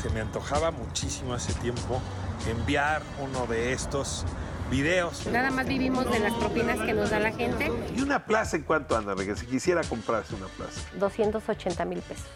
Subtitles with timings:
[0.00, 2.00] se me antojaba muchísimo hace tiempo
[2.48, 4.24] enviar uno de estos
[4.70, 5.26] videos.
[5.26, 7.70] Nada más vivimos de las propinas que nos da la gente.
[7.94, 10.80] ¿Y una plaza en cuánto anda, que Si quisiera comprarse una plaza.
[10.94, 12.26] 280 mil pesos.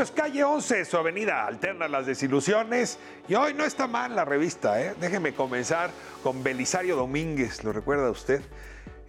[0.00, 3.00] Es Calle 11, su avenida alterna las desilusiones.
[3.26, 4.94] Y hoy no está mal la revista, ¿eh?
[5.00, 5.90] Déjeme comenzar
[6.22, 8.40] con Belisario Domínguez, ¿lo recuerda usted?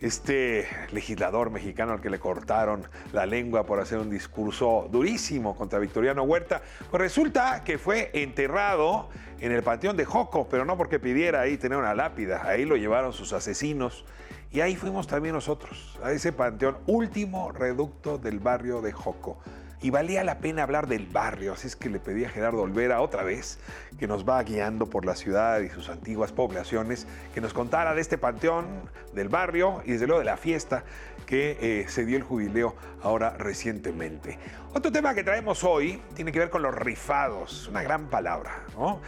[0.01, 5.77] Este legislador mexicano al que le cortaron la lengua por hacer un discurso durísimo contra
[5.77, 6.63] Victoriano Huerta.
[6.89, 11.59] Pues resulta que fue enterrado en el Panteón de Joco, pero no porque pidiera ahí
[11.59, 12.47] tener una lápida.
[12.47, 14.05] Ahí lo llevaron sus asesinos.
[14.49, 19.37] Y ahí fuimos también nosotros, a ese panteón, último reducto del barrio de Joco
[19.81, 23.01] y valía la pena hablar del barrio, así es que le pedí a Gerardo Olvera
[23.01, 23.59] otra vez,
[23.97, 28.01] que nos va guiando por la ciudad y sus antiguas poblaciones, que nos contara de
[28.01, 28.67] este panteón,
[29.13, 30.83] del barrio y desde luego de la fiesta
[31.25, 34.37] que eh, se dio el jubileo ahora recientemente.
[34.73, 38.99] Otro tema que traemos hoy tiene que ver con los rifados, una gran palabra, ¿no?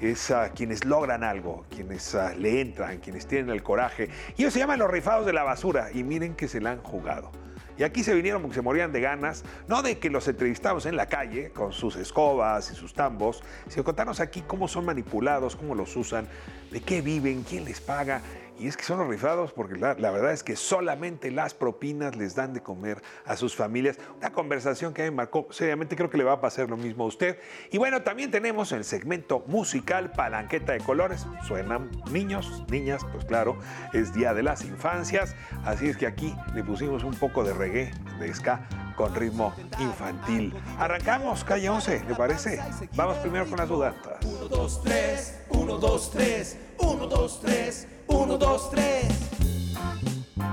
[0.00, 4.08] es quienes logran algo, quienes ah, le entran, quienes tienen el coraje.
[4.36, 6.82] Y ellos se llaman los rifados de la basura y miren que se la han
[6.82, 7.30] jugado.
[7.76, 10.96] Y aquí se vinieron porque se morían de ganas, no de que los entrevistamos en
[10.96, 15.74] la calle con sus escobas y sus tambos, sino contarnos aquí cómo son manipulados, cómo
[15.74, 16.28] los usan,
[16.70, 18.22] de qué viven, quién les paga
[18.58, 22.34] y es que son los rifados porque la, verdad es que solamente las propinas les
[22.34, 23.98] dan de comer a sus familias.
[24.18, 27.06] Una conversación que me marcó seriamente, creo que le va a pasar lo mismo a
[27.08, 27.38] usted.
[27.70, 31.26] Y bueno, también tenemos el segmento musical Palanqueta de Colores.
[31.46, 33.58] Suenan niños, niñas, pues claro,
[33.92, 35.34] es Día de las Infancias.
[35.64, 40.54] Así es que aquí le pusimos un poco de reggae, de ska, con ritmo infantil.
[40.78, 42.60] Arrancamos, calle 11, ¿le parece?
[42.94, 44.24] Vamos primero con las dudatas.
[44.24, 47.88] 1, 2, 3, 1, 2, 3, 1, 2, 3.
[48.06, 49.06] Uno, dos, tres.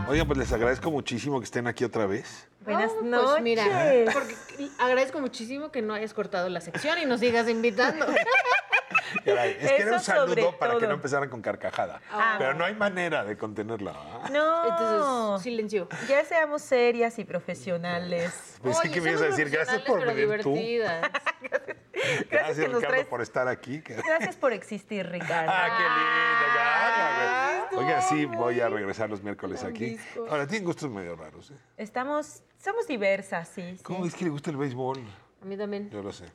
[0.07, 2.47] Oigan, pues les agradezco muchísimo que estén aquí otra vez.
[2.63, 3.29] Buenas oh, noches.
[3.31, 3.65] Pues mira,
[4.13, 4.35] porque
[4.79, 8.05] agradezco muchísimo que no hayas cortado la sección y nos sigas invitando.
[9.25, 12.01] es que era un saludo para que no empezaran con carcajada.
[12.11, 12.35] Ah.
[12.37, 13.93] pero no hay manera de contenerla.
[14.31, 14.67] No.
[14.67, 15.87] Entonces, silencio.
[16.07, 18.47] Ya seamos serias y profesionales.
[18.61, 20.53] Pues sí que me ibas a decir gracias por venir tú.
[22.29, 23.79] gracias, gracias Ricardo, por estar aquí.
[23.79, 25.51] Gracias por existir, Ricardo.
[25.51, 27.81] Ah, qué lindo.
[27.81, 29.97] Oiga, sí, voy a regresar los miércoles aquí.
[30.29, 31.49] Ahora, tienen gustos medio raros.
[31.51, 31.55] ¿eh?
[31.77, 33.77] Estamos, somos diversas, sí.
[33.81, 34.99] ¿Cómo es que le gusta el béisbol?
[35.41, 35.89] A mí también.
[35.89, 36.25] Yo lo sé.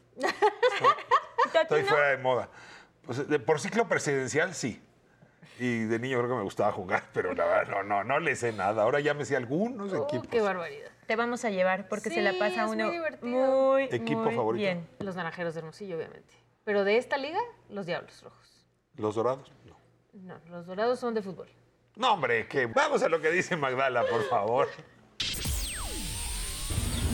[1.54, 2.48] Estoy fuera de moda.
[3.04, 4.82] Pues, por ciclo presidencial, sí.
[5.58, 8.36] Y de niño creo que me gustaba jugar, pero la verdad no, no, no le
[8.36, 8.82] sé nada.
[8.82, 10.28] Ahora ya me sé algunos oh, equipos.
[10.28, 10.90] Qué barbaridad.
[11.06, 12.90] Te vamos a llevar porque se la pasa uno
[13.22, 14.62] muy, equipo muy favorito.
[14.62, 14.88] Bien.
[14.98, 16.34] Los naranjeros de Hermosillo, obviamente.
[16.64, 17.38] Pero de esta liga,
[17.70, 18.66] los Diablos Rojos.
[18.96, 19.52] ¿Los Dorados?
[19.64, 19.76] No.
[20.14, 21.48] No, los Dorados son de fútbol.
[21.94, 24.68] No, hombre, que vamos a lo que dice Magdala, por favor.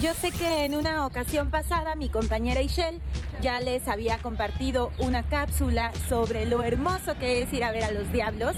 [0.01, 3.01] Yo sé que en una ocasión pasada mi compañera Ishel
[3.43, 7.91] ya les había compartido una cápsula sobre lo hermoso que es ir a ver a
[7.91, 8.55] los Diablos,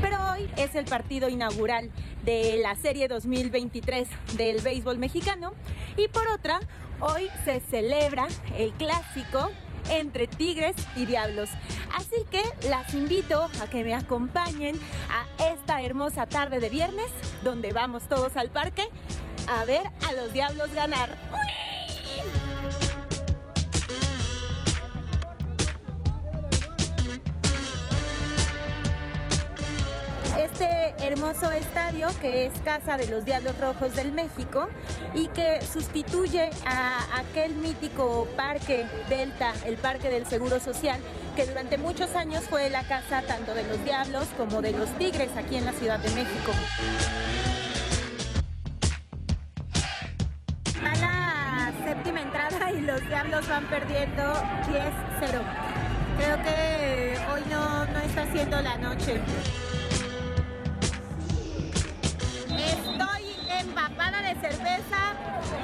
[0.00, 1.90] pero hoy es el partido inaugural
[2.24, 5.52] de la serie 2023 del béisbol mexicano
[5.98, 6.60] y por otra,
[7.00, 8.26] hoy se celebra
[8.56, 9.50] el clásico
[9.90, 11.50] entre Tigres y Diablos.
[11.94, 17.10] Así que las invito a que me acompañen a esta hermosa tarde de viernes,
[17.44, 18.88] donde vamos todos al parque
[19.46, 21.18] a ver a los diablos ganar.
[30.38, 34.68] Este hermoso estadio que es casa de los Diablos Rojos del México
[35.14, 41.00] y que sustituye a aquel mítico parque Delta, el Parque del Seguro Social,
[41.36, 45.30] que durante muchos años fue la casa tanto de los Diablos como de los Tigres
[45.36, 46.52] aquí en la Ciudad de México.
[52.76, 55.42] y los Diablos van perdiendo 10-0.
[56.18, 59.20] Creo que hoy no, no está siendo la noche.
[62.66, 65.14] Estoy empapada de cerveza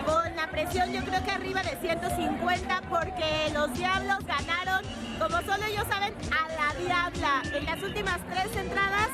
[0.04, 4.82] con la presión yo creo que arriba de 150 porque los Diablos ganaron,
[5.18, 7.42] como solo ellos saben, a la Diabla.
[7.56, 9.08] En las últimas tres entradas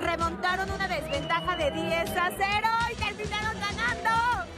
[0.00, 4.48] remontaron una desventaja de 10 a 0 y terminaron ganando.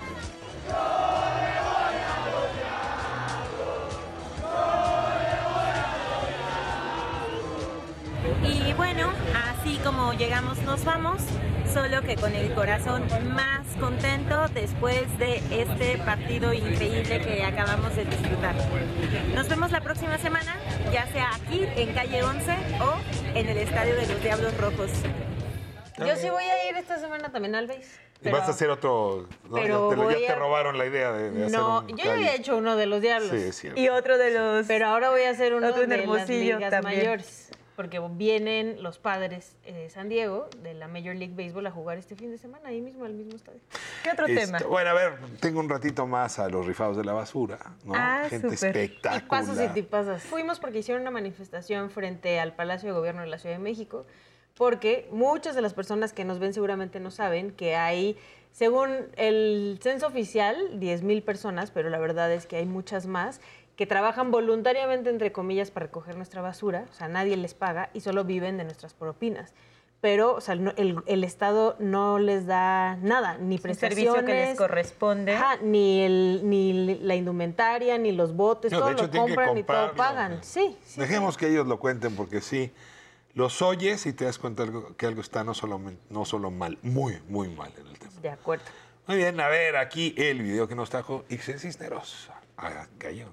[8.42, 9.12] Y bueno,
[9.60, 11.20] así como llegamos nos vamos,
[11.72, 13.04] solo que con el corazón
[13.34, 18.54] más contento después de este partido increíble que acabamos de disfrutar.
[19.34, 20.56] Nos vemos la próxima semana,
[20.92, 24.90] ya sea aquí en calle 11 o en el Estadio de los Diablos Rojos.
[25.98, 27.82] Yo sí voy a ir esta semana también al base.
[28.22, 29.26] Y vas a hacer otro.
[29.48, 31.58] No, pero ya te, lo- ya voy te a- robaron la idea de, de hacer
[31.58, 33.30] No, un yo ya había hecho uno de los diablos.
[33.30, 33.80] Sí, es cierto.
[33.80, 34.66] Y otro de los...
[34.66, 36.98] Pero ahora voy a hacer uno Otro en de las ligas también.
[36.98, 37.50] mayores.
[37.80, 42.14] Porque vienen los padres de San Diego de la Major League Baseball a jugar este
[42.14, 43.58] fin de semana ahí mismo, al mismo estadio.
[44.04, 44.58] ¿Qué otro Este, tema?
[44.68, 47.94] Bueno, a ver, tengo un ratito más a los rifados de la basura, ¿no?
[47.96, 49.22] Ah, Gente espectacular.
[49.22, 50.22] Tipazos y tipazas.
[50.24, 54.04] Fuimos porque hicieron una manifestación frente al Palacio de Gobierno de la Ciudad de México,
[54.58, 58.14] porque muchas de las personas que nos ven seguramente no saben que hay,
[58.52, 63.40] según el censo oficial, 10 mil personas, pero la verdad es que hay muchas más
[63.80, 68.00] que trabajan voluntariamente, entre comillas, para recoger nuestra basura, o sea, nadie les paga y
[68.02, 69.54] solo viven de nuestras propinas.
[70.02, 73.96] Pero, o sea, no- el, el Estado no les da nada, ni prestaciones.
[74.12, 75.34] servicio que les corresponde.
[75.34, 79.62] Ajá, ni, el, ni la indumentaria, ni los botes, No, todo hecho, lo compran y
[79.62, 80.40] todo pagan.
[80.44, 81.00] Sí, sí.
[81.00, 82.70] Dejemos que ellos lo cuenten porque sí,
[83.32, 84.66] los oyes y te das cuenta
[84.98, 85.80] que algo está no solo,
[86.10, 88.12] no solo mal, muy, muy mal en el tema.
[88.20, 88.64] De acuerdo.
[89.06, 92.30] Muy bien, a ver, aquí el video que nos trajo Ixel Cisneros.
[92.62, 93.24] A 11.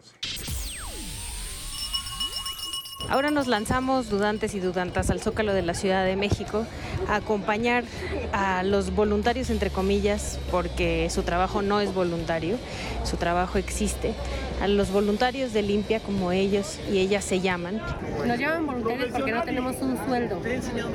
[3.09, 6.65] Ahora nos lanzamos, dudantes y dudantas, al Zócalo de la Ciudad de México
[7.07, 7.83] a acompañar
[8.31, 12.57] a los voluntarios, entre comillas, porque su trabajo no es voluntario,
[13.03, 14.13] su trabajo existe,
[14.61, 17.81] a los voluntarios de Limpia, como ellos y ellas se llaman,
[18.25, 20.41] Nos llaman voluntarios porque no tenemos un sueldo.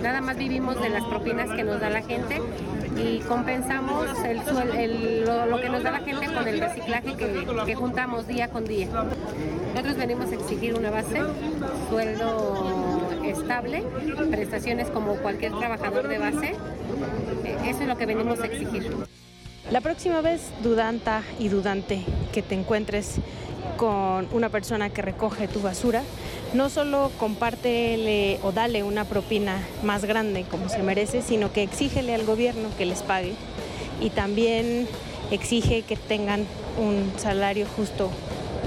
[0.03, 2.41] Nada más vivimos de las propinas que nos da la gente
[2.97, 8.49] y compensamos lo, que nos da la gente con el reciclaje que, que juntamos día
[8.49, 8.89] con día.
[9.73, 11.21] Nosotros venimos a exigir una base,
[11.89, 13.83] sueldo estable,
[14.31, 16.55] prestaciones como cualquier trabajador de base.
[17.45, 18.93] Eh, Eso es lo que venimos a exigir.
[19.71, 22.03] La próxima vez, dudanta y dudante,
[22.33, 23.17] que te encuentres
[23.77, 26.03] con una persona que recoge tu basura,
[26.55, 32.15] no solo compártele o dale una propina más grande como se merece, sino que exígele
[32.15, 33.33] al gobierno que les pague
[34.01, 34.87] y también
[35.31, 36.45] exige que tengan
[36.79, 38.11] un salario justo,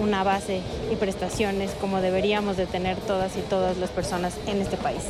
[0.02, 0.62] una base
[0.92, 5.04] y prestaciones como deberíamos de tener todas y todas las personas en este país.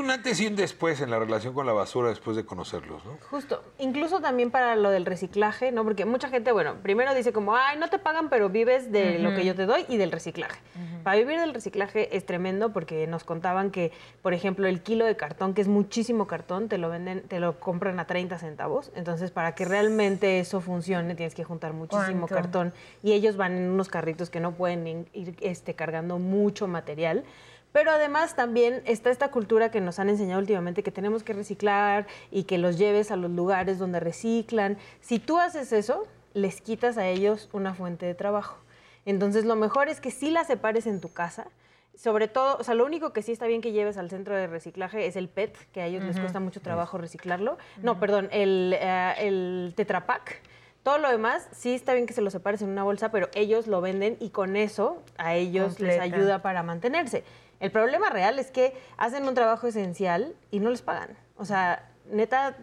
[0.00, 3.18] Un antes y un después en la relación con la basura después de conocerlos, ¿no?
[3.30, 3.62] Justo.
[3.78, 5.84] Incluso también para lo del reciclaje, ¿no?
[5.84, 9.34] Porque mucha gente, bueno, primero dice como, ay, no te pagan, pero vives de lo
[9.34, 10.58] que yo te doy y del reciclaje.
[11.04, 13.92] Para vivir del reciclaje es tremendo porque nos contaban que,
[14.22, 17.60] por ejemplo, el kilo de cartón, que es muchísimo cartón, te lo venden, te lo
[17.60, 18.90] compran a 30 centavos.
[18.94, 22.34] Entonces, para que realmente eso funcione, tienes que juntar muchísimo ¿Cuánto?
[22.34, 22.72] cartón.
[23.02, 27.24] Y ellos van en unos carritos que no pueden ir este, cargando mucho material.
[27.72, 32.06] Pero además también está esta cultura que nos han enseñado últimamente que tenemos que reciclar
[32.30, 34.76] y que los lleves a los lugares donde reciclan.
[35.00, 38.58] Si tú haces eso, les quitas a ellos una fuente de trabajo.
[39.06, 41.46] Entonces lo mejor es que sí la separes en tu casa.
[41.94, 44.46] Sobre todo, o sea, lo único que sí está bien que lleves al centro de
[44.46, 47.58] reciclaje es el PET, que a ellos les cuesta mucho trabajo reciclarlo.
[47.82, 50.40] No, perdón, el, eh, el Tetra Pak.
[50.82, 53.66] Todo lo demás, sí está bien que se lo separes en una bolsa, pero ellos
[53.66, 57.22] lo venden y con eso a ellos les ayuda para mantenerse.
[57.60, 61.16] El problema real es que hacen un trabajo esencial y no les pagan.
[61.36, 62.56] O sea, neta,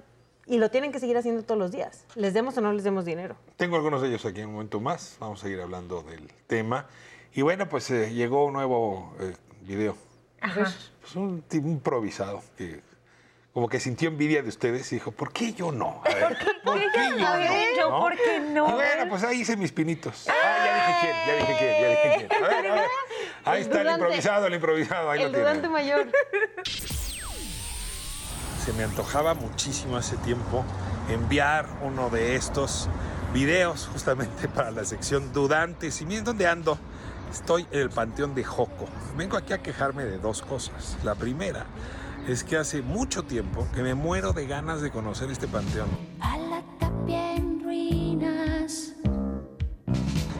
[0.47, 2.05] y lo tienen que seguir haciendo todos los días.
[2.15, 3.35] Les demos o no les demos dinero.
[3.57, 5.17] Tengo algunos de ellos aquí en un momento más.
[5.19, 6.87] Vamos a seguir hablando del tema.
[7.33, 9.95] Y bueno, pues eh, llegó un nuevo eh, video.
[10.41, 12.81] Pues un tipo improvisado que
[13.57, 16.03] como que sintió envidia de ustedes y dijo, ¿por qué yo no?
[16.05, 17.75] A ver, ¿por qué yo no?
[17.75, 18.69] yo, ¿por qué no?
[18.69, 20.27] Y bueno, pues ahí hice mis pinitos.
[20.29, 20.33] Ah,
[20.63, 22.43] ya dije quién, ya dije quién, ya dije quién.
[22.43, 22.87] A ver, a ver.
[23.47, 25.11] Ahí El está el improvisado, el improvisado.
[25.11, 26.07] Ahí el lo dudante mayor.
[28.65, 30.65] se me antojaba muchísimo hace tiempo
[31.09, 32.89] enviar uno de estos
[33.33, 36.01] videos justamente para la sección dudantes.
[36.01, 36.77] Y miren dónde ando.
[37.31, 38.87] Estoy en el Panteón de Joco.
[39.17, 40.97] Vengo aquí a quejarme de dos cosas.
[41.03, 41.65] La primera
[42.27, 45.87] es que hace mucho tiempo que me muero de ganas de conocer este panteón.
[46.19, 46.56] A la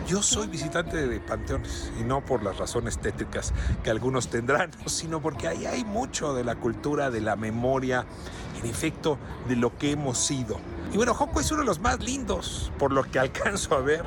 [0.07, 5.21] Yo soy visitante de panteones y no por las razones tétricas que algunos tendrán, sino
[5.21, 8.05] porque ahí hay mucho de la cultura, de la memoria,
[8.63, 9.17] en efecto,
[9.49, 10.61] de lo que hemos sido.
[10.93, 14.05] Y bueno, Joco es uno de los más lindos, por lo que alcanzo a ver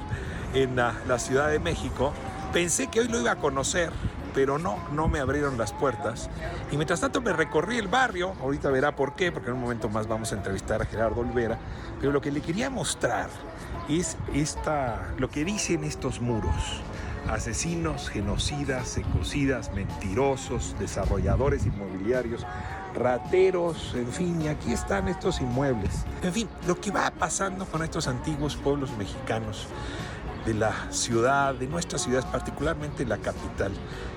[0.55, 2.15] en la, la Ciudad de México.
[2.51, 3.91] Pensé que hoy lo iba a conocer,
[4.35, 6.31] pero no, no me abrieron las puertas.
[6.71, 9.89] Y mientras tanto me recorrí el barrio, ahorita verá por qué, porque en un momento
[9.89, 11.59] más vamos a entrevistar a Gerardo Olvera,
[12.01, 13.29] pero lo que le quería mostrar
[13.89, 16.83] es esta, lo que dicen estos muros.
[17.29, 22.47] Asesinos, genocidas, ecocidas, mentirosos, desarrolladores inmobiliarios,
[22.95, 26.05] rateros, en fin, y aquí están estos inmuebles.
[26.23, 29.69] En fin, lo que va pasando con estos antiguos pueblos mexicanos.
[30.45, 33.73] De la ciudad, de nuestras ciudades, particularmente la capital,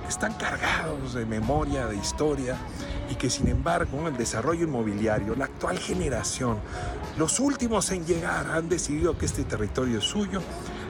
[0.08, 2.58] están cargados de memoria, de historia,
[3.10, 6.58] y que sin embargo el desarrollo inmobiliario, la actual generación,
[7.18, 10.42] los últimos en llegar han decidido que este territorio es suyo,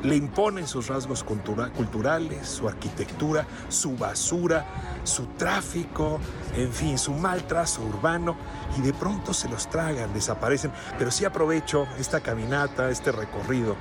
[0.03, 4.65] le imponen sus rasgos cultura- culturales, su arquitectura, su basura,
[5.03, 6.19] su tráfico,
[6.55, 8.35] en fin, su mal trazo urbano
[8.77, 10.71] y de pronto se los tragan, desaparecen.
[10.97, 13.77] Pero sí aprovecho esta caminata, este recorrido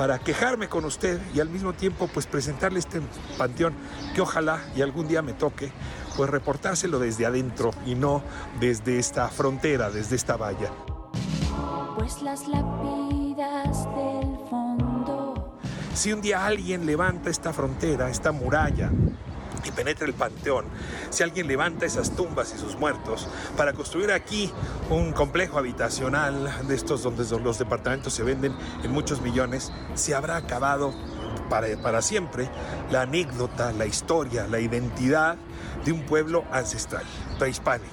[0.00, 3.02] para quejarme con usted y al mismo tiempo pues presentarle este
[3.36, 3.74] panteón
[4.14, 5.70] que ojalá y algún día me toque
[6.16, 8.22] pues reportárselo desde adentro y no
[8.60, 10.70] desde esta frontera, desde esta valla.
[11.98, 15.58] Pues las lápidas del fondo
[15.92, 18.90] Si un día alguien levanta esta frontera, esta muralla,
[19.64, 20.66] y penetra el panteón,
[21.10, 24.52] si alguien levanta esas tumbas y sus muertos para construir aquí
[24.88, 30.36] un complejo habitacional de estos donde los departamentos se venden en muchos millones, se habrá
[30.36, 30.94] acabado
[31.48, 32.48] para, para siempre
[32.90, 35.36] la anécdota, la historia, la identidad
[35.84, 37.04] de un pueblo ancestral,
[37.38, 37.90] prehispánico.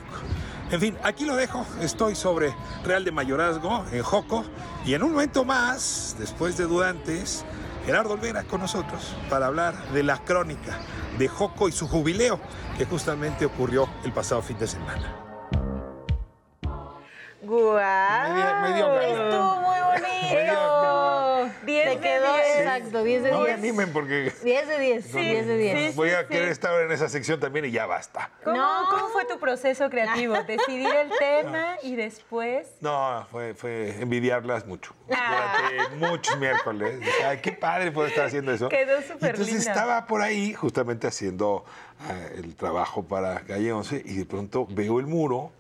[0.70, 1.66] En fin, aquí lo dejo.
[1.82, 4.44] Estoy sobre Real de Mayorazgo, en Joco.
[4.86, 7.46] Y en un momento más, después de Dudantes,
[7.88, 10.78] Gerardo Olvera con nosotros para hablar de la crónica
[11.18, 12.38] de Joco y su jubileo,
[12.78, 15.16] que justamente ocurrió el pasado fin de semana.
[17.42, 17.80] ¡Guau!
[18.62, 19.67] Medio-
[22.00, 22.58] quedó diez.
[22.60, 23.58] exacto, 10 de No me 10.
[23.60, 25.96] animen porque 10 de 10, 10 de 10.
[25.96, 28.32] voy a querer estar en esa sección también y ya basta.
[28.44, 28.88] ¿Cómo, No.
[28.90, 30.36] cómo fue tu proceso creativo?
[30.48, 32.68] Decidir el tema y después.
[32.82, 34.94] No, fue, fue envidiarlas mucho.
[35.14, 35.58] Ah.
[35.70, 37.00] Durante muchos miércoles.
[37.26, 38.70] Ay, qué padre poder estar haciendo eso.
[38.70, 39.72] Quedó súper Entonces linda.
[39.72, 41.66] estaba por ahí justamente haciendo
[42.02, 45.52] ah, el trabajo para Calle 11 y de pronto veo el muro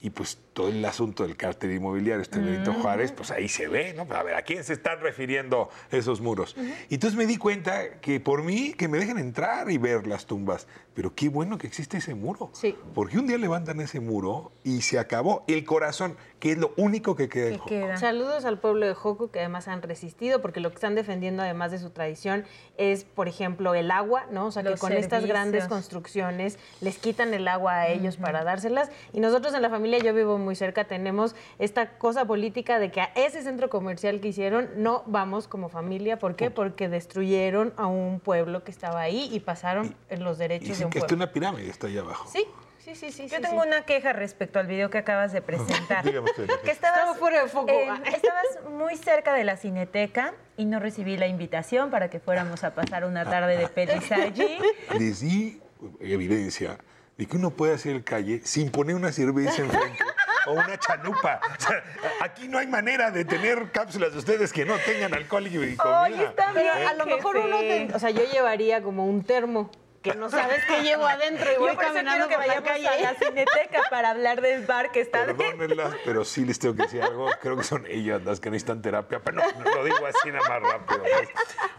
[0.00, 2.80] y pues todo el asunto del cártel inmobiliario, este Benito Mm.
[2.80, 4.06] Juárez, pues ahí se ve, ¿no?
[4.06, 6.56] Pero a ver, ¿a quién se están refiriendo esos muros?
[6.88, 10.26] Y entonces me di cuenta que por mí, que me dejen entrar y ver las
[10.26, 10.66] tumbas.
[10.94, 12.50] Pero qué bueno que existe ese muro.
[12.52, 12.76] Sí.
[12.94, 17.16] Porque un día levantan ese muro y se acabó el corazón, que es lo único
[17.16, 17.68] que queda en ¿Qué Joco.
[17.70, 17.96] queda?
[17.96, 21.72] Saludos al pueblo de Joco, que además han resistido, porque lo que están defendiendo, además
[21.72, 22.44] de su tradición,
[22.78, 24.46] es, por ejemplo, el agua, ¿no?
[24.46, 28.88] O sea, que con estas grandes construcciones les quitan el agua a ellos para dárselas.
[29.12, 33.00] Y nosotros en la familia, yo vivo muy cerca, tenemos esta cosa política de que
[33.00, 36.18] a ese centro comercial que hicieron no vamos como familia.
[36.18, 36.50] ¿Por qué?
[36.50, 40.92] Porque destruyeron a un pueblo que estaba ahí y pasaron los derechos de Dicen un
[40.92, 41.24] que está pueblo.
[41.24, 42.28] una pirámide, está ahí abajo.
[42.30, 42.44] Sí,
[42.78, 43.28] sí, sí, sí.
[43.28, 43.68] Yo sí, tengo sí.
[43.68, 46.04] una queja respecto al video que acabas de presentar.
[46.64, 47.70] Que estabas, Estaba fuera de foco.
[47.70, 52.62] en- estabas muy cerca de la cineteca y no recibí la invitación para que fuéramos
[52.64, 54.58] a pasar una tarde de pelis allí.
[54.98, 55.60] Les di
[56.00, 56.78] evidencia
[57.16, 59.98] de que uno puede hacer el calle sin poner una cerveza enfrente
[60.46, 61.40] o una chalupa.
[61.58, 61.82] O sea,
[62.20, 66.02] aquí no hay manera de tener cápsulas de ustedes que no tengan alcohol y comida.
[66.02, 69.24] Oye, está Pero bien, a lo mejor uno, te- o sea, yo llevaría como un
[69.24, 69.70] termo
[70.02, 72.60] que no sabes qué llevo adentro y voy Yo por caminando quiero que por la
[72.60, 73.02] vayamos a calle.
[73.02, 75.24] la cineteca para hablar del bar que está.
[75.24, 77.30] Perdónenlas, pero sí les tengo que decir algo.
[77.40, 80.46] Creo que son ellas las que necesitan terapia, pero no, no lo digo así nada
[80.46, 81.00] más rápido.
[81.00, 81.28] pues.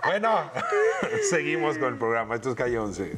[0.06, 0.52] Bueno,
[1.30, 2.34] seguimos con el programa.
[2.34, 3.12] Esto es Calle 11.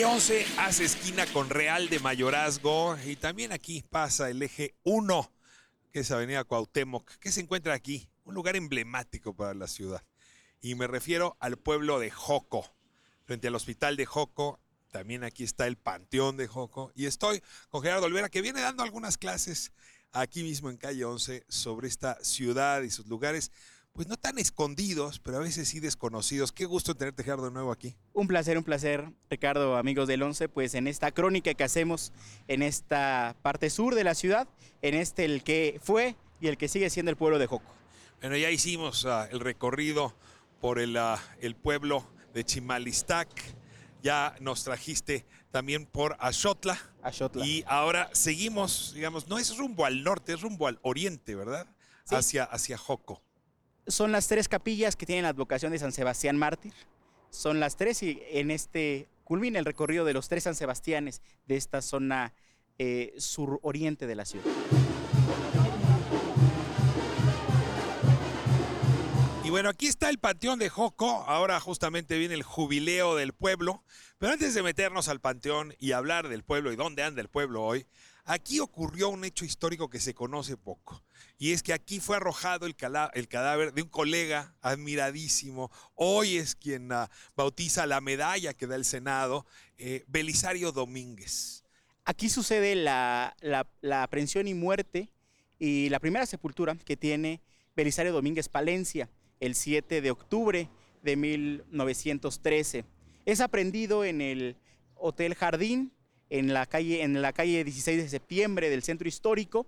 [0.00, 5.30] Calle 11 hace esquina con Real de Mayorazgo y también aquí pasa el eje 1,
[5.92, 10.02] que es Avenida Cuauhtémoc, que se encuentra aquí, un lugar emblemático para la ciudad.
[10.62, 12.64] Y me refiero al pueblo de Joco,
[13.26, 14.58] frente al hospital de Joco.
[14.90, 16.92] También aquí está el Panteón de Joco.
[16.94, 19.70] Y estoy con Gerardo Olvera, que viene dando algunas clases
[20.12, 23.52] aquí mismo en Calle 11 sobre esta ciudad y sus lugares,
[23.92, 26.52] pues no tan escondidos, pero a veces sí desconocidos.
[26.52, 27.96] Qué gusto tenerte, Gerardo, de nuevo aquí.
[28.12, 32.12] Un placer, un placer, Ricardo, amigos del 11, pues en esta crónica que hacemos
[32.48, 34.48] en esta parte sur de la ciudad,
[34.82, 37.70] en este el que fue y el que sigue siendo el pueblo de Joco.
[38.20, 40.14] Bueno, ya hicimos ah, el recorrido
[40.60, 43.28] por el, ah, el pueblo de Chimalistac.
[44.02, 46.78] Ya nos trajiste también por Axotla.
[47.02, 47.44] Axotla.
[47.44, 51.66] Y ahora seguimos, digamos, no es rumbo al norte, es rumbo al oriente, ¿verdad?
[52.04, 52.14] Sí.
[52.14, 53.22] Hacia, hacia Joco.
[53.86, 56.72] Son las tres capillas que tienen la advocación de San Sebastián Mártir.
[57.30, 61.56] Son las tres y en este culmina el recorrido de los tres San Sebastianes de
[61.56, 62.34] esta zona
[62.78, 64.46] eh, suroriente de la ciudad.
[69.44, 71.24] Y bueno, aquí está el Panteón de Joco.
[71.26, 73.82] Ahora justamente viene el jubileo del pueblo.
[74.18, 77.64] Pero antes de meternos al Panteón y hablar del pueblo y dónde anda el pueblo
[77.64, 77.86] hoy,
[78.24, 81.02] Aquí ocurrió un hecho histórico que se conoce poco.
[81.38, 85.70] Y es que aquí fue arrojado el, cadáver de un colega admiradísimo.
[85.94, 89.46] Hoy es quien ah, bautiza la medalla que da el Senado,
[89.78, 91.64] eh, Belisario Domínguez.
[92.04, 95.10] Aquí sucede la, la- la aprehensión y muerte
[95.58, 97.40] y la primera sepultura que tiene
[97.76, 99.08] Belisario Domínguez Palencia
[99.40, 100.68] el 7 de octubre
[101.02, 102.84] de 1913.
[103.24, 104.56] Es aprendido en el
[104.94, 105.92] Hotel Jardín,
[106.30, 109.66] en la calle, en la calle 16 de septiembre del centro histórico.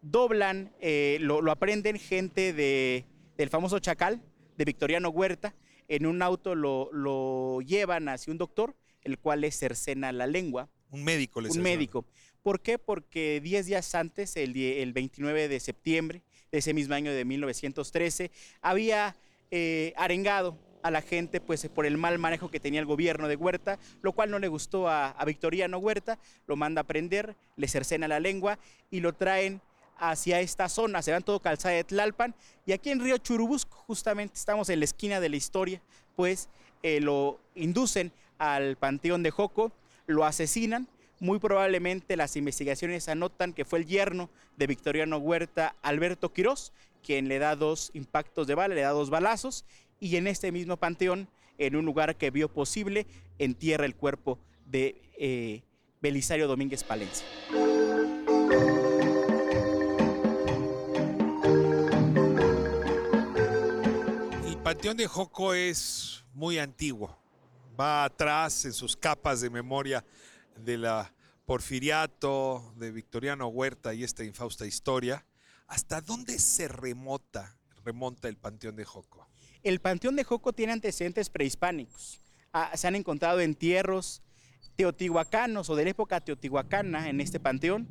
[0.00, 3.04] Doblan, eh, lo, lo aprenden gente de,
[3.36, 4.22] del famoso Chacal,
[4.56, 5.54] de Victoriano Huerta.
[5.88, 10.68] En un auto lo, lo llevan hacia un doctor, el cual le cercena la lengua
[10.90, 12.04] Un médico les un médico.
[12.42, 12.78] ¿Por qué?
[12.78, 16.22] Porque 10 días antes, el, el 29 de septiembre
[16.52, 19.16] de ese mismo año de 1913, había
[19.50, 23.34] eh, arengado a la gente pues, por el mal manejo que tenía el gobierno de
[23.34, 26.16] Huerta, lo cual no le gustó a, Victoriano Huerta,
[26.46, 29.60] lo manda a prender, le cercena la lengua y lo traen
[29.98, 34.36] hacia esta zona, se van todo calzada de Tlalpan y aquí en Río Churubusco, justamente
[34.36, 35.82] estamos en la esquina de la historia,
[36.14, 36.48] pues
[36.84, 39.72] eh, lo inducen al Panteón de Joco,
[40.06, 40.86] lo asesinan.
[41.18, 44.28] Muy probablemente las investigaciones anotan que fue el yerno
[44.58, 49.10] de Victoriano Huerta, Alberto Quirós, quien le da dos impactos de bala, le da dos
[49.10, 49.64] balazos,
[50.00, 53.06] y en este mismo panteón, en un lugar que vio posible,
[53.38, 55.62] entierra el cuerpo de eh,
[56.00, 57.26] Belisario Domínguez Palencia.
[64.46, 67.16] El Panteón de Joco es muy antiguo.
[67.78, 70.04] Va atrás en sus capas de memoria
[70.56, 71.12] de la
[71.44, 75.24] Porfiriato, de Victoriano Huerta y esta infausta historia.
[75.68, 79.25] ¿Hasta dónde se remota, remonta el Panteón de Joco?
[79.62, 82.20] El Panteón de Joco tiene antecedentes prehispánicos.
[82.52, 84.22] Ah, se han encontrado entierros
[84.76, 87.88] teotihuacanos o de la época teotihuacana en este panteón.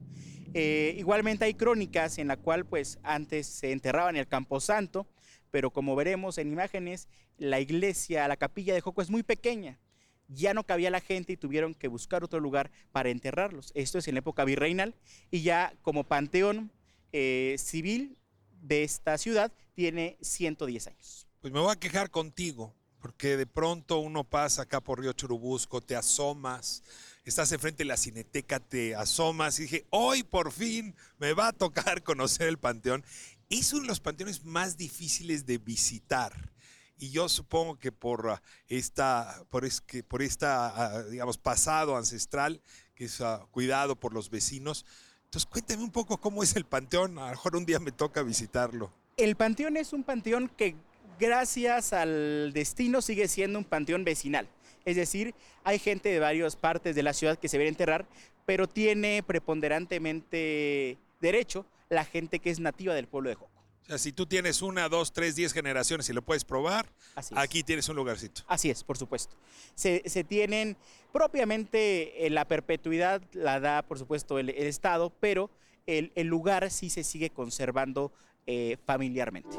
[0.53, 5.07] Eh, igualmente hay crónicas en la cual pues antes se enterraba en el Camposanto,
[5.51, 9.79] pero como veremos en imágenes, la iglesia, la capilla de Joco es muy pequeña.
[10.27, 13.71] Ya no cabía la gente y tuvieron que buscar otro lugar para enterrarlos.
[13.75, 14.95] Esto es en la época virreinal
[15.29, 16.71] y ya como panteón
[17.11, 18.17] eh, civil
[18.61, 21.24] de esta ciudad tiene 110 años.
[21.45, 25.79] Pues me voy a quejar contigo, porque de pronto uno pasa acá por Río Churubusco,
[25.79, 26.81] te asomas,
[27.23, 31.53] estás enfrente de la cineteca, te asomas y dije, hoy por fin me va a
[31.53, 33.05] tocar conocer el panteón.
[33.47, 36.51] Es uno de los panteones más difíciles de visitar.
[36.97, 41.95] Y yo supongo que por ah, esta, por es que por esta, ah, digamos, pasado
[41.95, 42.59] ancestral,
[42.95, 44.83] que es ah, cuidado por los vecinos.
[45.25, 47.19] Entonces cuéntame un poco cómo es el panteón.
[47.19, 48.91] A lo mejor un día me toca visitarlo.
[49.15, 50.75] El panteón es un panteón que
[51.19, 54.47] gracias al destino sigue siendo un panteón vecinal.
[54.85, 58.05] Es decir, hay gente de varias partes de la ciudad que se viene a enterrar,
[58.45, 63.51] pero tiene preponderantemente derecho la gente que es nativa del pueblo de Joco.
[63.83, 67.35] O sea, si tú tienes una, dos, tres, diez generaciones y lo puedes probar, Así
[67.37, 68.41] aquí tienes un lugarcito.
[68.47, 69.35] Así es, por supuesto.
[69.75, 70.75] Se, se tienen
[71.13, 75.51] propiamente eh, la perpetuidad, la da por supuesto el, el Estado, pero
[75.85, 78.11] el, el lugar sí se sigue conservando
[78.47, 79.57] eh, familiarmente.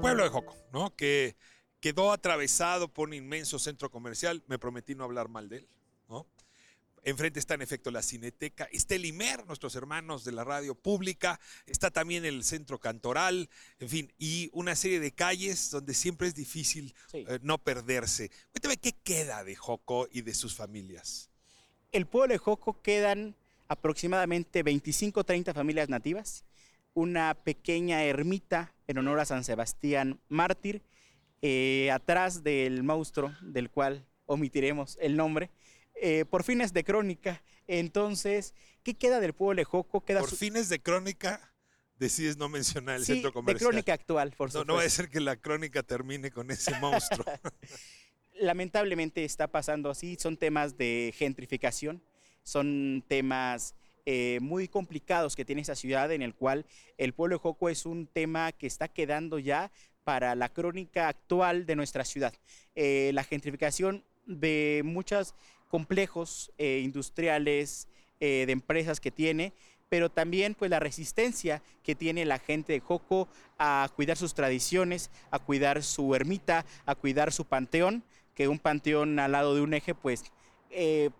[0.00, 0.94] Pueblo de Joco, ¿no?
[0.96, 1.36] Que
[1.80, 4.42] quedó atravesado por un inmenso centro comercial.
[4.46, 5.68] Me prometí no hablar mal de él,
[6.08, 6.26] ¿no?
[7.02, 11.40] Enfrente está en efecto la Cineteca, está el IMER, nuestros hermanos de la radio pública,
[11.64, 16.34] está también el centro cantoral, en fin, y una serie de calles donde siempre es
[16.34, 17.24] difícil Sí.
[17.26, 18.30] eh, no perderse.
[18.52, 21.30] Cuéntame qué queda de Joco y de sus familias.
[21.90, 23.34] El pueblo de Joco quedan
[23.68, 26.44] aproximadamente 25 30 familias nativas,
[26.94, 30.82] una pequeña ermita en honor a San Sebastián mártir,
[31.42, 35.50] eh, atrás del monstruo del cual omitiremos el nombre,
[36.02, 37.42] eh, por fines de crónica.
[37.66, 40.04] Entonces, ¿qué queda del pueblo de Joco?
[40.04, 41.52] Queda Por su- fines de crónica,
[41.96, 43.70] decides no mencionar el Sí, centro de comercial.
[43.70, 44.72] crónica actual, por No, supuesto.
[44.72, 47.24] no va a ser que la crónica termine con ese monstruo.
[48.34, 50.16] lamentablemente está pasando así.
[50.18, 52.02] Son temas de gentrificación,
[52.42, 53.74] son temas
[54.06, 56.64] eh, muy complicados que tiene esta ciudad en el cual
[56.98, 59.70] el pueblo de Joco es un tema que está quedando ya
[60.04, 62.32] para la crónica actual de nuestra ciudad.
[62.74, 65.34] Eh, la gentrificación de muchos
[65.68, 69.54] complejos eh, industriales, de empresas que tiene,
[69.88, 75.10] pero también pues la resistencia que tiene la gente de Joco a cuidar sus tradiciones,
[75.30, 79.72] a cuidar su ermita, a cuidar su panteón, que un panteón al lado de un
[79.72, 80.24] eje pues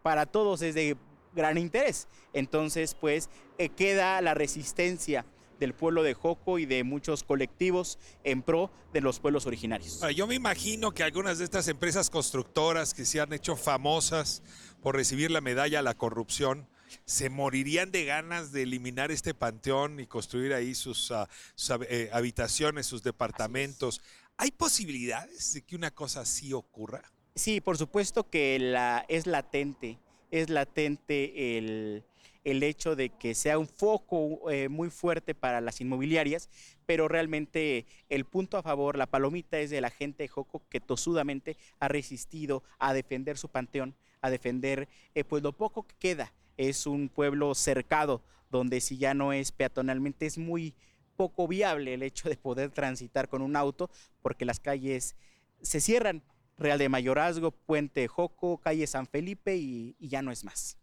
[0.03, 0.99] para todos es de
[1.35, 2.09] gran interés.
[2.33, 5.25] Entonces pues eh, queda la resistencia
[5.61, 10.03] del pueblo de Joco y de muchos colectivos en pro de los pueblos originarios.
[10.03, 14.43] Ah, Yo me imagino que algunas de estas empresas constructoras que se han hecho famosas
[14.83, 16.67] por recibir la medalla a la corrupción,
[17.05, 22.11] se morirían de ganas de eliminar este panteón y construir ahí sus, ah, sus eh,
[22.13, 24.01] habitaciones, sus departamentos.
[24.37, 27.03] ¿Hay posibilidades de que una cosa así ocurra?
[27.35, 29.99] Sí, por supuesto que la, es latente,
[30.31, 32.05] es latente el,
[32.45, 36.49] el hecho de que sea un foco eh, muy fuerte para las inmobiliarias,
[36.87, 40.81] pero realmente el punto a favor, la palomita es de la gente de Joco que
[40.81, 46.33] tosudamente ha resistido a defender su panteón, a defender eh, pues lo poco que queda.
[46.57, 50.75] Es un pueblo cercado donde si ya no es peatonalmente es muy
[51.17, 53.91] poco viable el hecho de poder transitar con un auto
[54.23, 55.17] porque las calles
[55.63, 56.23] se cierran.
[56.61, 60.77] Real de Mayorazgo, Puente Joco, calle San Felipe y, y ya no es más.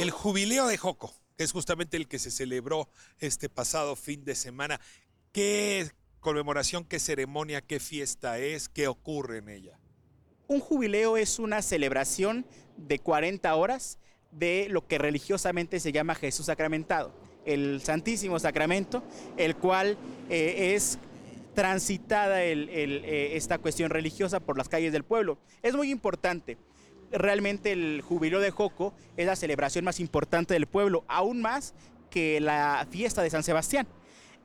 [0.00, 2.88] El jubileo de Joco, que es justamente el que se celebró
[3.20, 4.80] este pasado fin de semana.
[5.30, 8.68] ¿Qué conmemoración, qué ceremonia, qué fiesta es?
[8.68, 9.78] ¿Qué ocurre en ella?
[10.48, 12.44] Un jubileo es una celebración
[12.76, 14.00] de 40 horas
[14.32, 19.02] de lo que religiosamente se llama Jesús sacramentado, el Santísimo Sacramento,
[19.36, 19.96] el cual
[20.28, 20.98] eh, es
[21.54, 25.38] transitada eh, esta cuestión religiosa por las calles del pueblo.
[25.62, 26.56] Es muy importante.
[27.10, 31.74] Realmente el jubileo de Joco es la celebración más importante del pueblo, aún más
[32.10, 33.86] que la fiesta de San Sebastián.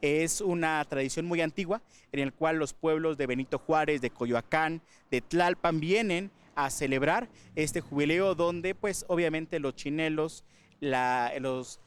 [0.02, 1.82] Es una tradición muy antigua
[2.12, 7.30] en el cual los pueblos de Benito Juárez, de Coyoacán, de Tlalpan vienen a celebrar
[7.56, 10.44] este jubileo donde pues obviamente los chinelos,
[10.80, 11.80] los,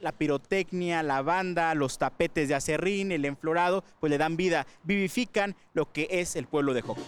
[0.00, 5.56] la pirotecnia, la banda, los tapetes de acerrín, el enflorado, pues le dan vida, vivifican
[5.74, 7.02] lo que es el pueblo de Joco.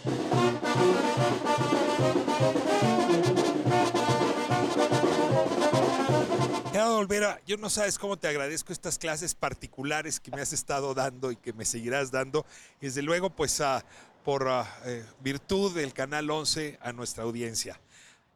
[6.72, 10.94] Gerardo Olvera, yo no sabes cómo te agradezco estas clases particulares que me has estado
[10.94, 12.46] dando y que me seguirás dando.
[12.80, 13.84] Y desde luego, pues ah,
[14.24, 17.80] por ah, eh, virtud del Canal 11 a nuestra audiencia.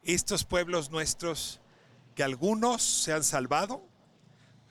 [0.02, 1.60] Estos pueblos nuestros,
[2.14, 3.82] que algunos se han salvado,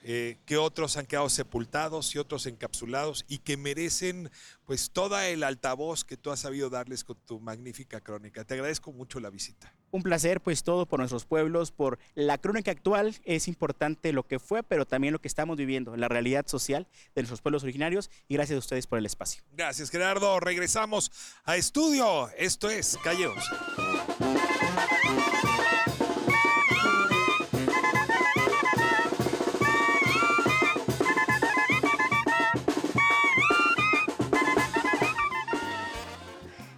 [0.06, 4.30] eh, que otros han quedado sepultados y otros encapsulados y que merecen
[4.66, 8.44] pues toda el altavoz que tú has sabido darles con tu magnífica crónica.
[8.44, 9.74] Te agradezco mucho la visita.
[9.92, 13.16] Un placer, pues todo por nuestros pueblos, por la crónica actual.
[13.24, 17.22] Es importante lo que fue, pero también lo que estamos viviendo, la realidad social de
[17.22, 18.10] nuestros pueblos originarios.
[18.28, 19.42] Y gracias a ustedes por el espacio.
[19.52, 20.38] Gracias, Gerardo.
[20.38, 21.12] Regresamos
[21.44, 22.28] a estudio.
[22.36, 23.50] Esto es Calle 11.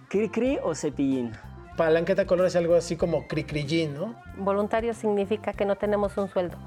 [0.09, 1.33] ¿Cri-cri o cepillín?
[1.75, 4.15] Palanqueta color es algo así como cricrillín, ¿no?
[4.37, 6.57] Voluntario significa que no tenemos un sueldo.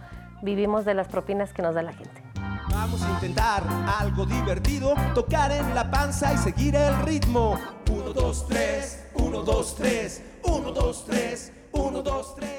[0.43, 2.23] Vivimos de las propinas que nos da la gente.
[2.71, 3.63] Vamos a intentar
[3.99, 7.59] algo divertido, tocar en la panza y seguir el ritmo.
[7.91, 12.51] 1, 2, 3, 1, 2, 3, 1, 2, 3, 1, 2, 3.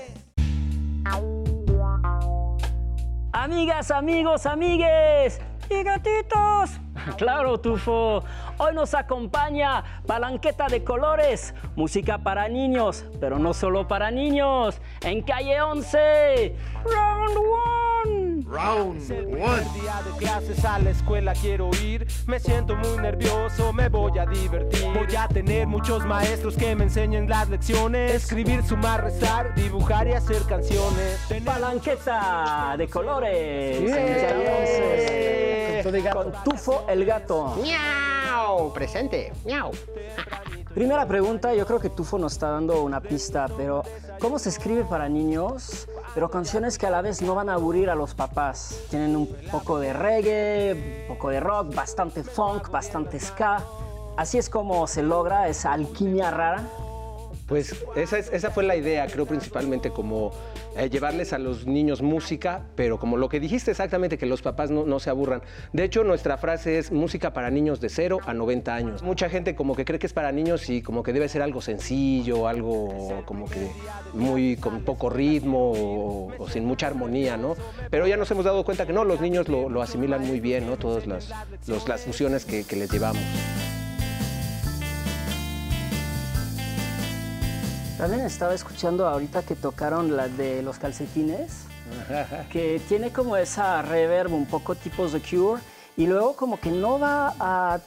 [3.33, 5.39] Amigas, amigos, amigues
[5.71, 6.71] y gatitos.
[7.17, 8.23] Claro, Tufo.
[8.57, 14.79] Hoy nos acompaña Palanqueta de Colores, música para niños, pero no solo para niños.
[15.01, 16.55] En calle 11,
[16.85, 17.37] round
[18.05, 18.30] one.
[18.51, 22.05] Round día de clases a la escuela quiero ir.
[22.27, 24.83] Me siento muy nervioso, me voy a divertir.
[24.93, 28.11] Voy a tener muchos maestros que me enseñen las lecciones.
[28.13, 31.19] Escribir, sumar, rezar, dibujar y hacer canciones.
[31.45, 33.79] Palanqueta de Colores.
[33.79, 34.91] Yeah.
[35.83, 36.11] 11.
[36.11, 37.55] Con Tufo el gato.
[37.61, 38.73] ¡Miau!
[38.73, 39.31] Presente.
[39.45, 39.71] ¡Miau!
[40.73, 43.83] Primera pregunta, yo creo que Tufo nos está dando una pista, pero
[44.21, 45.87] ¿cómo se escribe para niños?
[46.13, 48.79] Pero canciones que a la vez no van a aburrir a los papás.
[48.89, 53.61] Tienen un poco de reggae, un poco de rock, bastante funk, bastante ska.
[54.15, 56.63] Así es como se logra esa alquimia rara.
[57.51, 60.31] Pues esa, es- esa fue la idea, creo principalmente como
[60.77, 64.71] eh, llevarles a los niños música, pero como lo que dijiste exactamente, que los papás
[64.71, 65.41] no, se aburran.
[65.73, 69.03] De hecho, nuestra frase es música para niños de 0 a 90 años.
[69.03, 71.59] Mucha gente como que cree que es para niños y como que debe ser algo
[71.59, 73.69] sencillo, algo como que
[74.13, 75.73] muy con poco ritmo
[76.39, 77.55] o, sin mucha armonía, ¿no?
[77.89, 80.77] Pero ya nos hemos dado cuenta que no, los niños lo, asimilan muy bien, ¿no?
[80.77, 81.29] Todas las,
[81.67, 83.21] los- las fusiones que les llevamos.
[88.01, 91.65] También estaba escuchando ahorita que tocaron la de los calcetines,
[92.51, 95.61] que tiene como esa reverb un poco tipos de Cure
[95.95, 97.79] y luego como que no va a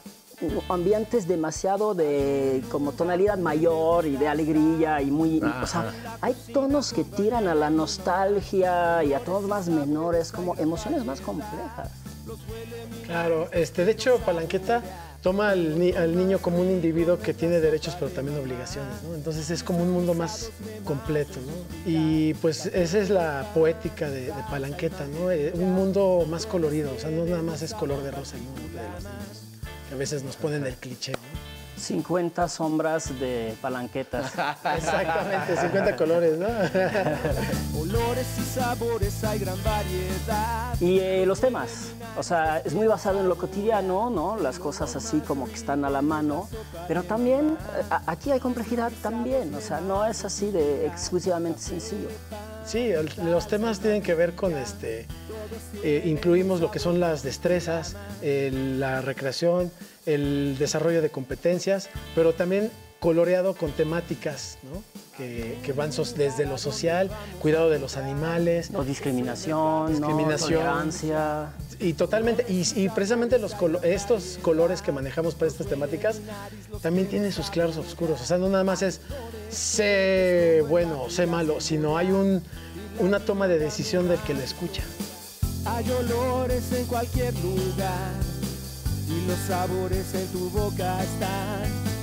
[0.69, 5.41] ambientes demasiado de como tonalidad mayor y de alegría y muy...
[5.61, 10.55] O sea, hay tonos que tiran a la nostalgia y a tonos más menores, como
[10.55, 11.89] emociones más complejas.
[13.05, 14.81] Claro, este, de hecho, Palanqueta
[15.25, 19.15] toma al, ni- al niño como un individuo que tiene derechos pero también obligaciones, ¿no?
[19.15, 20.51] Entonces es como un mundo más
[20.83, 21.91] completo, ¿no?
[21.91, 25.31] Y pues esa es la poética de, Palanqueta, ¿no?
[25.31, 28.43] Eh, un mundo más colorido, o sea, no nada más es color de rosa el
[28.43, 29.41] mundo de los niños,
[29.89, 31.13] que a veces nos ponen el cliché.
[31.77, 34.25] 50 sombras de palanquetas.
[34.77, 36.47] Exactamente, 50 colores, ¿no?
[37.79, 40.79] Olores y sabores hay gran variedad.
[40.79, 44.37] Y eh, los temas, o sea, es muy basado en lo cotidiano, ¿no?
[44.37, 46.49] Las cosas así como que están a la mano,
[46.87, 52.09] pero también eh, aquí hay complejidad también, o sea, no es así de exclusivamente sencillo.
[52.65, 52.89] Sí,
[53.23, 55.05] los temas tienen que ver con este.
[55.83, 59.71] eh, incluimos lo que son las destrezas, la recreación,
[60.05, 64.81] el desarrollo de competencias, pero también coloreado con temáticas, ¿no?
[65.17, 67.09] Que, que van desde lo social,
[67.41, 68.71] cuidado de los animales.
[68.71, 71.53] No discriminación, no tolerancia.
[71.79, 76.17] Y totalmente, y, y precisamente los colo- estos colores que manejamos para estas temáticas
[76.81, 78.19] también tienen sus claros oscuros.
[78.21, 78.99] O sea, no nada más es
[79.49, 82.43] sé bueno, sé malo, sino hay un,
[82.99, 84.83] una toma de decisión del que lo escucha.
[85.65, 88.11] Hay olores en cualquier lugar
[89.07, 91.94] y los sabores en tu boca están.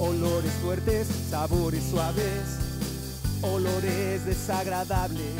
[0.00, 2.58] Olores fuertes, sabores suaves,
[3.42, 5.34] olores desagradables.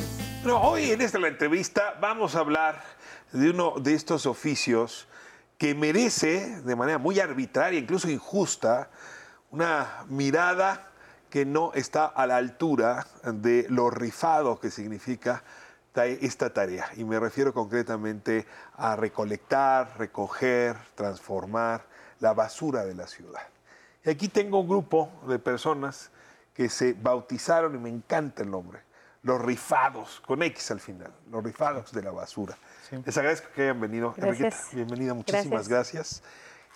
[0.60, 2.82] Hoy en esta entrevista vamos a hablar
[3.32, 5.06] de uno de estos oficios
[5.58, 8.90] que merece de manera muy arbitraria, incluso injusta,
[9.50, 10.88] una mirada
[11.30, 15.42] que no está a la altura de lo rifado que significa
[15.92, 16.88] ta- esta tarea.
[16.96, 21.84] Y me refiero concretamente a recolectar, recoger, transformar
[22.20, 23.42] la basura de la ciudad.
[24.08, 26.10] Y aquí tengo un grupo de personas
[26.54, 28.80] que se bautizaron, y me encanta el nombre,
[29.22, 32.56] los rifados, con X al final, los rifados de la basura.
[33.04, 34.14] Les agradezco que hayan venido.
[34.16, 34.40] Gracias.
[34.40, 36.22] Enriqueta, bienvenida, muchísimas gracias.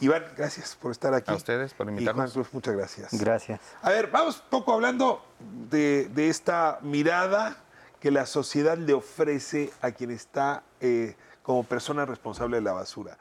[0.00, 1.32] Iván, gracias por estar aquí.
[1.32, 2.34] A ustedes por Y invitarnos.
[2.34, 3.18] Juan Cruz, muchas gracias.
[3.18, 3.60] Gracias.
[3.80, 5.24] A ver, vamos un poco hablando
[5.70, 7.56] de, de esta mirada
[7.98, 13.16] que la sociedad le ofrece a quien está eh, como persona responsable de la basura.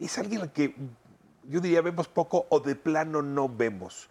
[0.00, 0.74] Es alguien al que
[1.44, 4.08] yo diría vemos poco o de plano no vemos.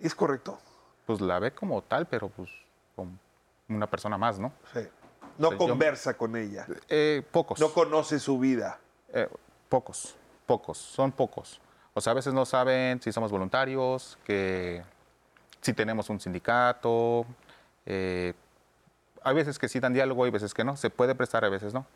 [0.00, 0.58] ¿Es correcto?
[1.06, 2.50] Pues la ve como tal, pero pues
[2.96, 3.12] como
[3.68, 4.52] una persona más, ¿no?
[4.72, 4.80] Sí.
[5.38, 6.66] No O sea, yo- conversa con ella.
[6.88, 7.58] Eh, pocos.
[7.60, 8.78] No conoce su vida.
[9.12, 9.28] Eh,
[9.68, 10.14] pocos,
[10.46, 11.60] pocos, son pocos.
[11.94, 14.82] O sea, a veces no saben si somos voluntarios, que
[15.60, 17.24] si tenemos un sindicato.
[17.86, 18.34] eh,
[19.26, 20.76] hay veces que sí dan diálogo, hay veces que no.
[20.76, 21.86] Se puede prestar, a veces no.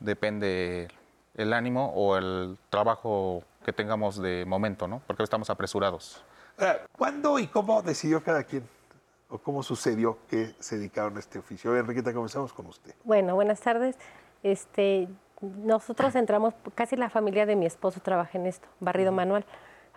[0.00, 0.88] Depende
[1.34, 5.00] el ánimo o el trabajo que tengamos de momento, ¿no?
[5.06, 6.24] Porque estamos apresurados.
[6.58, 8.68] Ahora, ¿Cuándo y cómo decidió cada quien?
[9.28, 11.74] ¿O cómo sucedió que se dedicaron a este oficio?
[11.76, 12.94] Enriqueta, comenzamos con usted.
[13.04, 13.96] Bueno, buenas tardes.
[14.42, 15.08] Este,
[15.40, 19.44] nosotros entramos, casi la familia de mi esposo trabaja en esto, barrido manual.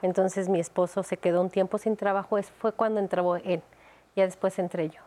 [0.01, 3.61] Entonces mi esposo se quedó un tiempo sin trabajo, es- fue cuando entró él.
[4.15, 5.01] Ya después entré yo,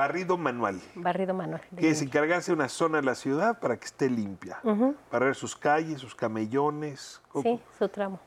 [0.00, 0.78] Barrido manual.
[0.94, 1.62] barrido manual.
[1.74, 4.60] que es encargarse de una zona de la ciudad para que esté limpia.
[4.62, 4.94] Ujú.
[5.10, 7.22] Barrer sus calles, sus camellones.
[7.32, 8.20] ¿Cómo- Sí, su tramo,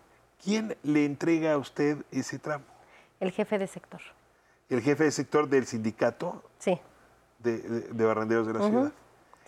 [0.43, 2.63] ¿Quién le entrega a usted ese tramo?
[3.19, 4.01] el jefe de sector.
[4.67, 6.79] ¿El jefe de sector del sindicato Sí.
[7.37, 8.91] de, de- de barrenderos de la ciudad?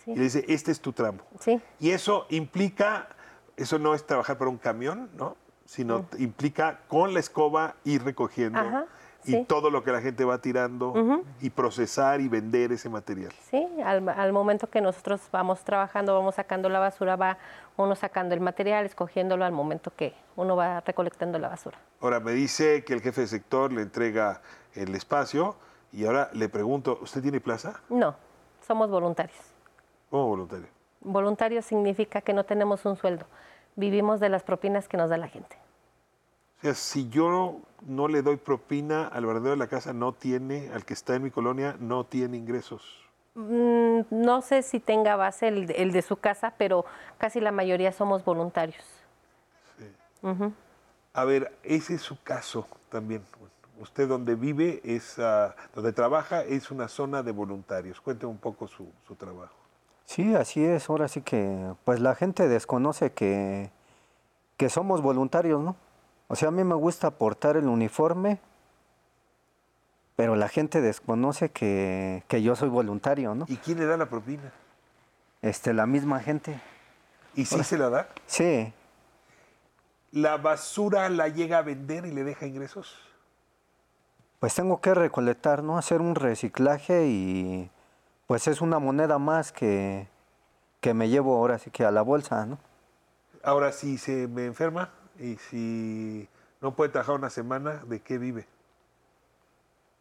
[0.04, 0.12] Sí.
[0.12, 1.18] Y le dice, este es tu tramo.
[1.40, 1.60] Sí.
[1.80, 3.08] Y eso implica,
[3.56, 5.36] eso no es trabajar para un camión, ¿no?
[5.64, 8.86] Sino implica con la escoba ir recogiendo Ajá,
[9.24, 13.32] y todo lo que la gente va tirando y procesar y vender ese material.
[13.50, 17.38] Sí, al, al momento que nosotros vamos trabajando, vamos sacando la basura, va
[17.76, 21.78] uno sacando el material, escogiéndolo al momento que uno va recolectando la basura.
[22.00, 24.40] Ahora, me dice que el jefe de sector le entrega
[24.74, 25.56] el espacio
[25.92, 27.80] y ahora le pregunto, ¿usted tiene plaza?
[27.88, 28.14] No,
[28.66, 29.38] somos voluntarios.
[30.10, 30.66] ¿Cómo voluntario?
[31.00, 33.26] Voluntario significa que no tenemos un sueldo,
[33.76, 35.56] vivimos de las propinas que nos da la gente.
[36.62, 40.84] Sea, si yo no le doy propina al barrendero de la casa, no tiene, al
[40.84, 42.82] que está en mi colonia, no tiene ingresos.
[43.34, 46.84] Mm, no sé si tenga base el, de- el de su casa, pero
[47.18, 48.84] casi la mayoría somos voluntarios.
[50.22, 50.52] Ujú.
[51.14, 53.22] A ver, ese es su caso también.
[53.80, 58.00] Usted donde vive, es, ah, donde trabaja, es una zona de voluntarios.
[58.00, 59.54] Cuénteme un poco su, su trabajo.
[60.04, 60.88] Sí, así es.
[60.88, 63.70] Ahora sí que, pues la gente desconoce que,
[64.56, 65.74] que somos voluntarios, ¿no?
[66.28, 68.38] O sea, a mí me gusta portar el uniforme,
[70.16, 73.44] pero la gente desconoce que, que yo soy voluntario, ¿no?
[73.48, 74.52] ¿Y quién le da la propina?
[75.42, 76.60] Este, la misma gente.
[77.34, 78.08] ¿Y sí Ahora- se la da?
[78.26, 78.72] Sí.
[80.12, 82.98] ¿la basura la llega a vender y le deja ingresos?
[84.40, 85.78] Pues tengo que recolectar, ¿no?
[85.78, 87.70] Hacer un reciclaje y
[88.26, 90.06] pues es una moneda más que,
[90.82, 92.58] que me llevo ahora sí que a la bolsa, ¿no?
[93.42, 96.28] Ahora, si se me enferma y si
[96.60, 98.46] no puede trabajar una semana, ¿de qué vive?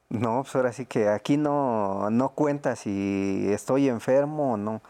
[0.09, 4.81] No, pues ahora sí que aquí no, no cuenta si estoy enfermo o no.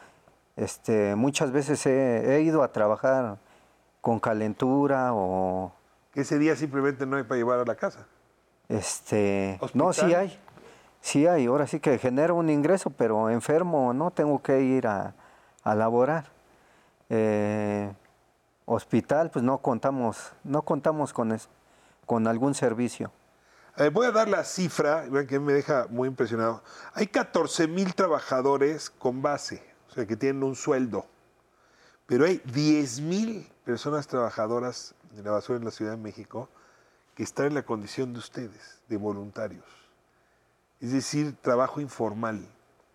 [0.56, 3.38] Este, muchas veces he, he ido a trabajar
[4.02, 5.72] con calentura o
[6.14, 8.08] Que ese día simplemente no hay para llevar a la casa.
[8.68, 10.40] este, no, sí hay,
[11.02, 11.46] sí hay.
[11.46, 15.14] Ahora sí que genero un ingreso, pero enfermo no tengo que ir a,
[15.64, 16.26] a laborar.
[17.10, 17.92] Eh,
[18.72, 21.38] hospital, pues no contamos, no contamos con
[22.06, 23.12] con algún servicio.
[23.78, 26.62] Eh, voy a dar la cifra, que me deja muy impresionado.
[26.94, 31.06] Hay 14 mil trabajadores con base, o sea, que tienen un sueldo.
[32.06, 36.50] Pero hay 10 mil personas trabajadoras de la basura en la Ciudad de México
[37.16, 39.66] que están en la condición de ustedes, de voluntarios.
[40.82, 42.46] Es decir, trabajo informal,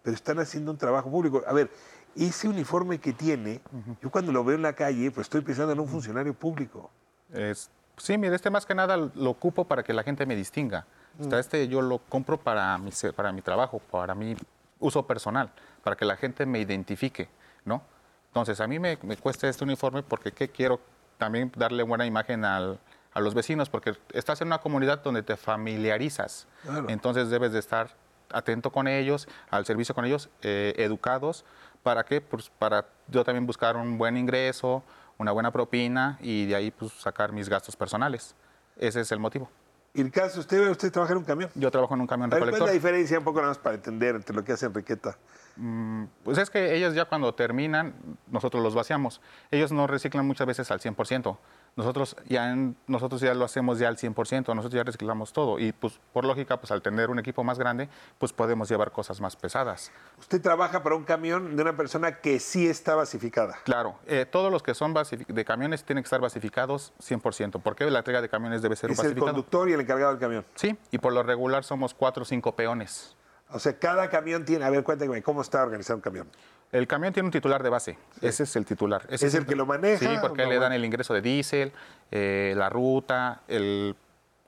[0.02, 1.42] pero están haciendo un trabajo público.
[1.46, 1.70] A ver,
[2.16, 3.60] ese uniforme que tiene,
[4.02, 6.90] yo cuando lo veo en la calle, pues estoy pensando en un funcionario público.
[7.32, 10.86] Es- sí, mire, este más que nada lo ocupo para que la gente me distinga.
[11.18, 11.40] O sea, Mm.
[11.40, 14.36] este yo lo compro para mi, para mi trabajo, para mi
[14.80, 15.50] uso personal,
[15.82, 17.28] para que la gente me identifique,
[17.64, 17.82] ¿no?
[18.28, 20.78] Entonces, a mí me, me cuesta este uniforme porque ¿qué quiero?
[21.16, 22.78] También darle buena imagen al-
[23.14, 26.46] a los vecinos, porque estás en una comunidad donde te familiarizas.
[26.62, 26.86] Claro.
[26.90, 27.94] Entonces, debes de estar
[28.30, 31.44] atento con ellos, al servicio con ellos, eh, educados.
[31.86, 32.20] ¿Para qué?
[32.20, 34.82] Pues para yo también buscar un buen ingreso,
[35.18, 38.34] una buena propina y de ahí pues sacar mis gastos personales.
[38.76, 39.48] Ese es el motivo.
[39.94, 41.48] Y el caso, usted, usted trabaja en un camión.
[41.54, 42.66] Yo trabajo en un camión ver, ¿Cuál es recolector.
[42.66, 45.16] la diferencia un poco nada más para entender entre lo que hace Enriqueta?
[45.54, 47.94] Mm, Pues es que ellos ya cuando terminan,
[48.32, 49.20] nosotros los vaciamos.
[49.52, 51.38] Ellos no reciclan muchas veces al 100%.
[51.76, 55.58] Nosotros ya, en- nosotros ya lo hacemos ya al 100%, nosotros ya reciclamos todo.
[55.58, 59.20] Y pues por lógica, pues al tener un equipo más grande, pues podemos llevar cosas
[59.20, 59.92] más pesadas.
[60.18, 63.58] Usted trabaja para un camión de una persona que sí está basificada.
[63.64, 67.98] Claro, eh, todos los que son de camiones tienen que estar basificados 100%, porque la
[67.98, 69.26] entrega de camiones debe ser Es el basificado.
[69.34, 70.46] conductor y el encargado del camión.
[70.54, 73.14] Sí, y por lo regular somos cuatro o cinco peones.
[73.50, 74.64] O sea, cada camión tiene.
[74.64, 76.28] A ver, cuéntame, ¿cómo está organizado un camión?
[76.76, 79.06] El camión tiene un titular de base, ese es el titular.
[79.08, 79.98] Ese ¿Es el que lo maneja?
[79.98, 81.72] Sí, porque No, le dan el ingreso de diésel,
[82.10, 83.96] eh, la ruta, el,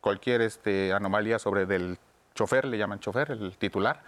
[0.02, 1.98] cualquier este, anomalía sobre del
[2.34, 4.02] chofer, le llaman chofer, el titular,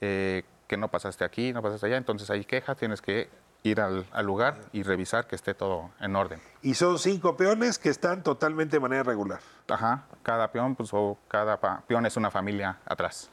[0.00, 3.28] eh, que no pasaste aquí, no pasaste allá, entonces hay queja, tienes que
[3.64, 6.40] ir al, al lugar y revisar que esté todo en orden.
[6.62, 9.40] Y son cinco peones que están totalmente de manera regular.
[9.68, 11.58] Ajá, cada peón, pues, o cada
[11.88, 13.32] peón es una familia atrás.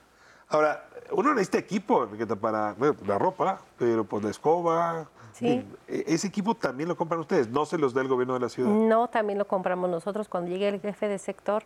[0.51, 2.07] Ahora, uno necesita equipo
[2.39, 5.07] para bueno, la ropa, pero pues la escoba.
[5.33, 5.65] Sí.
[5.87, 8.49] E- Ese equipo también lo compran ustedes, no se los da el gobierno de la
[8.49, 8.69] ciudad.
[8.69, 10.27] No, también lo compramos nosotros.
[10.27, 11.63] Cuando llegue el jefe de sector,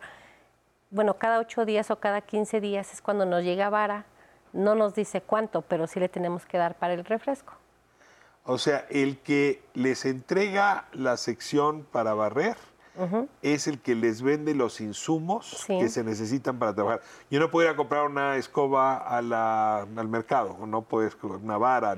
[0.90, 4.04] bueno, cada ocho días o cada 15 días es cuando nos llega vara.
[4.52, 7.52] No nos dice cuánto, pero sí le tenemos que dar para el refresco.
[8.44, 12.56] O sea, el que les entrega la sección para barrer
[13.42, 15.78] es el que les vende los insumos Sí.
[15.78, 17.00] que se necesitan para trabajar.
[17.30, 21.58] Yo no puedo ir a comprar una escoba a la- al mercado, no puedes una
[21.58, 21.96] vara,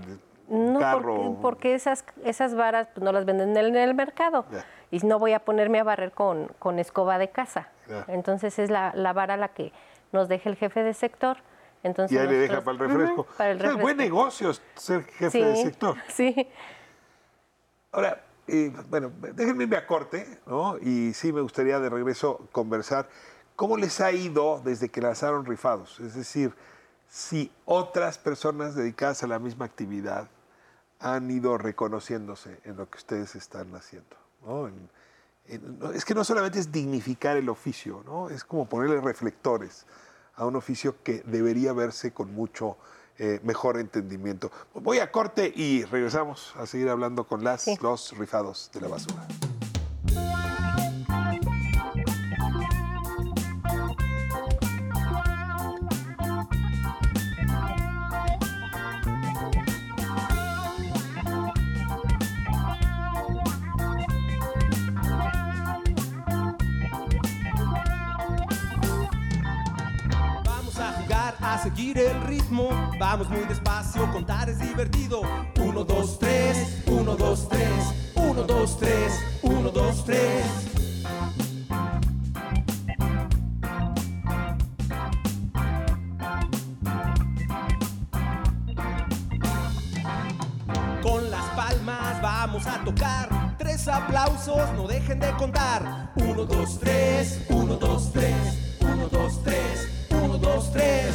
[0.49, 1.15] un No, carro.
[1.17, 4.45] porque, porque esas, esas varas pues, no las venden en el, en el mercado.
[4.91, 7.69] Y no voy a ponerme a barrer con, con escoba de casa.
[8.09, 9.73] Entonces es la, la vara la que
[10.13, 11.37] nos deja el jefe de sector.
[11.83, 13.21] Entonces y ahí le deja nosotros- para el refresco.
[13.23, 15.97] Ujú, para el O sea, es buen negocio ser jefe Sí, de sector.
[16.09, 16.49] Sí.
[17.93, 18.21] Ahora,
[18.89, 20.79] bueno, déjenme irme a corte, ¿no?
[20.79, 23.09] Y sí me gustaría de regreso conversar.
[23.57, 26.01] ¿Cómo les ha ido desde que lanzaron Rifados?
[26.01, 26.55] Es decir,
[27.09, 30.29] si otras personas dedicadas a la misma actividad
[31.01, 34.69] han ido reconociéndose en lo que ustedes están haciendo, ¿no?
[34.69, 34.91] En-
[35.47, 38.29] en- no, es que no solamente es dignificar el oficio, ¿no?
[38.31, 39.87] Es como ponerle reflectores
[40.37, 42.77] a un oficio que debería verse con mucho
[43.19, 44.53] eh, mejor entendimiento.
[44.75, 49.27] Voy a corte y regresamos a seguir hablando con las, los rifados de la basura.
[70.45, 72.71] Vamos a jugar, a seguir el ritmo.
[72.99, 75.23] Vamos muy despacio, contar es divertido.
[75.57, 77.69] 1, 2, 3, 1, 2, 3,
[78.17, 80.45] 1, 2, 3, 1, 2, 3.
[91.03, 93.57] Con las palmas vamos a tocar.
[93.59, 96.13] Tres aplausos, no dejen de contar.
[96.17, 98.35] 1, 2, 3, 1, 2, 3,
[98.81, 101.08] 1, 2, 3, 1, 2, 3.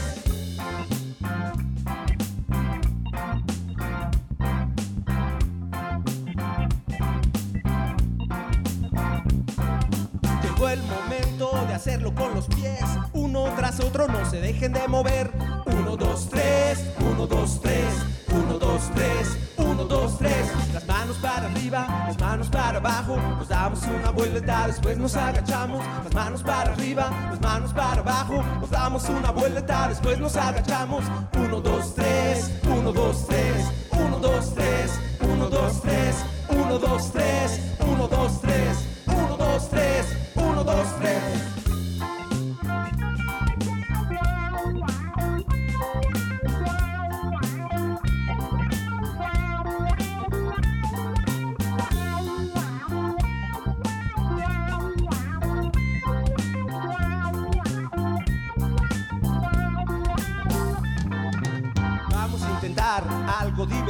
[14.34, 15.30] se dejen de mover.
[15.68, 17.86] 1, 2, 3, 1, 2, 3,
[18.34, 20.74] 1, 2, 3, 1, 2, 3.
[20.74, 23.16] Las manos para arriba, las manos para abajo.
[23.38, 25.86] Nos damos una vuelta, después nos agachamos.
[26.04, 28.44] Las manos para arriba, las manos para abajo.
[28.60, 31.04] Nos damos una vuelta, después nos agachamos.
[31.38, 37.60] 1, 2, 3, 1, 2, 3, 1, 2, 3, 1, 2, 3, 1, 2, 3,
[37.86, 41.23] 1, 2, 3, 1, 2, 3, 1, 2, 3.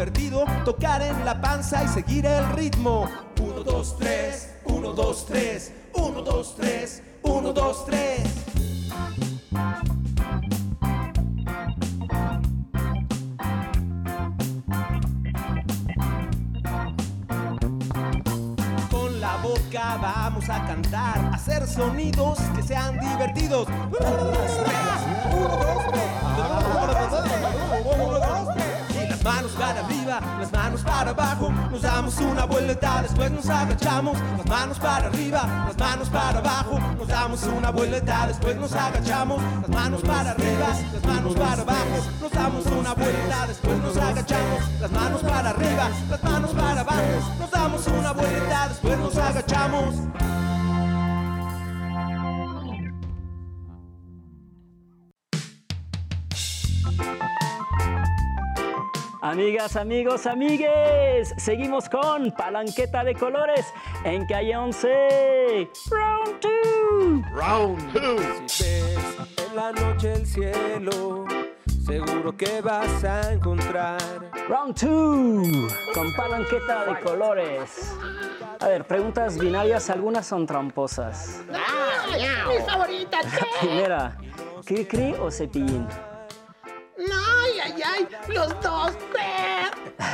[0.04, 3.10] Divertido, tocar en la panza y seguir el ritmo.
[3.39, 8.22] Uno, dos, tres, uno, dos, tres, uno, dos, tres, uno, dos, tres.
[18.91, 23.68] Con la boca vamos a cantar, hacer sonidos que sean divertidos.
[31.84, 34.17] Damos una vuelta, después nos agachamos.
[34.38, 36.79] Las manos para arriba, las manos para abajo.
[36.97, 39.41] Nos damos una vuelta, después nos agachamos.
[39.61, 41.97] Las manos para arriba, las manos para abajo.
[42.21, 44.79] Nos damos una vuelta, después nos agachamos.
[44.79, 47.36] Las manos para arriba, las manos para abajo.
[47.39, 49.95] Nos damos una vuelta, después nos agachamos.
[59.34, 63.65] Amigas, amigos, amigues, seguimos con Palanqueta de Colores
[64.03, 65.71] en calle 11.
[65.89, 67.31] Round 2.
[67.31, 68.21] Round 2.
[68.45, 71.25] Si ves en la noche el cielo,
[71.84, 73.97] seguro que vas a encontrar.
[74.47, 77.95] Round 2 con Palanqueta de Colores.
[78.59, 81.41] A ver, preguntas binarias, algunas son tramposas.
[81.51, 82.05] ¡Ah,
[82.47, 83.17] mi favorita!
[83.23, 84.17] La primera,
[84.63, 85.88] ¿cri cri o cepillín?
[86.99, 88.07] ¡Ay, ay, ay!
[88.27, 88.91] ¡Los dos!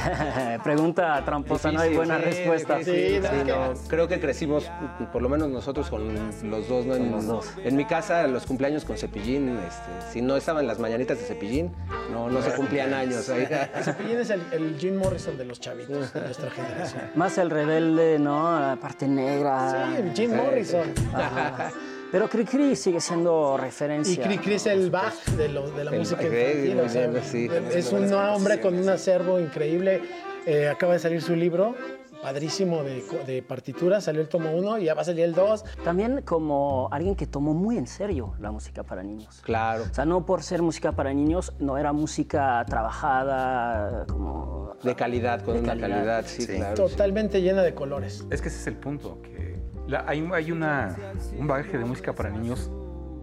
[0.64, 2.78] Pregunta tramposa, no hay buena respuesta.
[2.78, 4.70] difícil, sí, no, creo que crecimos,
[5.12, 6.14] por lo menos nosotros, con
[6.49, 6.95] los dos, ¿no?
[6.95, 7.53] En, los dos.
[7.64, 11.72] en mi casa, los cumpleaños con Cepillín, este, si no estaban las mañanitas de Cepillín,
[12.12, 13.30] no, no se cumplían años.
[13.30, 13.47] ahí.
[13.84, 17.03] Cepillín es el, el Jim Morrison de los chavitos de nuestra generación.
[17.16, 18.60] Más el rebelde, ¿no?
[18.60, 19.89] La parte negra.
[19.95, 20.93] Sí, Jim Morrison.
[21.14, 21.72] Ajá.
[22.12, 24.14] Pero Cri Cri sigue siendo referencia.
[24.14, 26.80] Y Cri Cri es el Bach de, lo- de la El música infantil.
[26.80, 27.49] o sea, sí.
[27.74, 30.01] es un hombre con un acervo increíble.
[30.45, 31.76] Eh, acaba de salir su libro,
[32.24, 34.05] padrísimo de, de partituras.
[34.05, 35.64] Salió el tomo 1 y ya va a salir el 2.
[35.84, 39.41] También como alguien que tomó muy en serio la música para niños.
[39.43, 39.84] Claro.
[39.91, 44.74] O sea, no por ser música para niños, no era música trabajada como...
[44.82, 45.89] De calidad, con De una calidad.
[45.89, 46.55] calidad, sí, Sí.
[46.55, 46.74] claro.
[46.76, 48.26] Totalmente llena de colores.
[48.32, 49.59] Es que ese es el punto, que
[49.90, 50.96] la- hay, hay una,
[51.38, 52.70] un bagaje de música para niños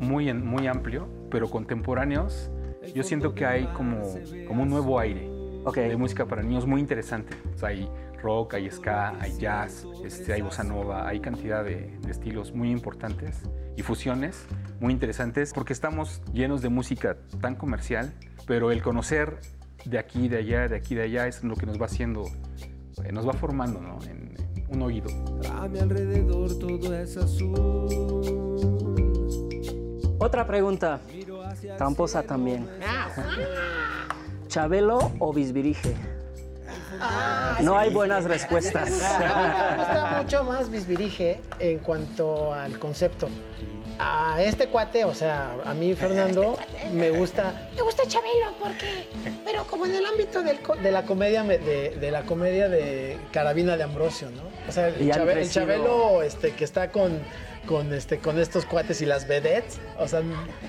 [0.00, 2.50] muy, muy amplio, pero contemporáneos.
[2.94, 4.02] Yo siento que hay como,
[4.46, 5.28] como un nuevo aire
[5.74, 7.34] de música para niños muy interesante.
[7.54, 7.88] O sea, hay
[8.22, 12.70] rock, hay ska, hay jazz, este, hay bossa nova, hay cantidad de, de estilos muy
[12.70, 13.42] importantes
[13.76, 14.46] y fusiones
[14.80, 18.12] muy interesantes porque estamos llenos de música tan comercial,
[18.46, 19.38] pero el conocer
[19.84, 22.24] de aquí, de allá, de aquí, de allá es lo que nos va haciendo,
[23.04, 23.98] eh, nos va formando ¿no?
[24.04, 24.25] en
[24.68, 25.08] un oído.
[25.54, 27.54] A mi alrededor todo es azul.
[30.18, 31.00] Otra pregunta,
[31.76, 32.68] tramposa también.
[34.48, 35.94] ¿Chabelo o Bisbirige?
[37.60, 38.90] No hay buenas respuestas.
[39.20, 43.28] Me gusta mucho más Bisbirige en cuanto al concepto.
[43.98, 46.58] A este cuate, o sea, a mí, Fernando,
[46.92, 49.08] me gusta Me gusta Chabelo porque,
[49.56, 50.58] pero como en el ámbito del...
[50.82, 54.42] de la comedia me- de, de la comedia de Carabina de Ambrosio, ¿no?
[54.68, 55.50] O sea, el, Y han Chabe- el.
[55.50, 57.18] Chabelo este, que está con,
[57.66, 60.20] con, este, con estos cuates y las vedettes, o sea,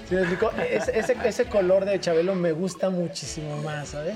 [0.07, 0.51] ¿sí me explico?
[0.71, 4.15] Es- ese, ese color de Chabelo me gusta muchísimo más, ¿sabes?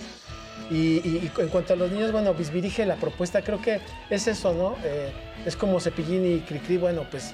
[0.69, 4.27] Y, y- y en cuanto a los niños, bueno, Bisbirige, la propuesta creo que es
[4.27, 4.77] eso, ¿no?
[4.85, 5.11] Eh,
[5.45, 7.33] es como Cepillín y Cricri, bueno, pues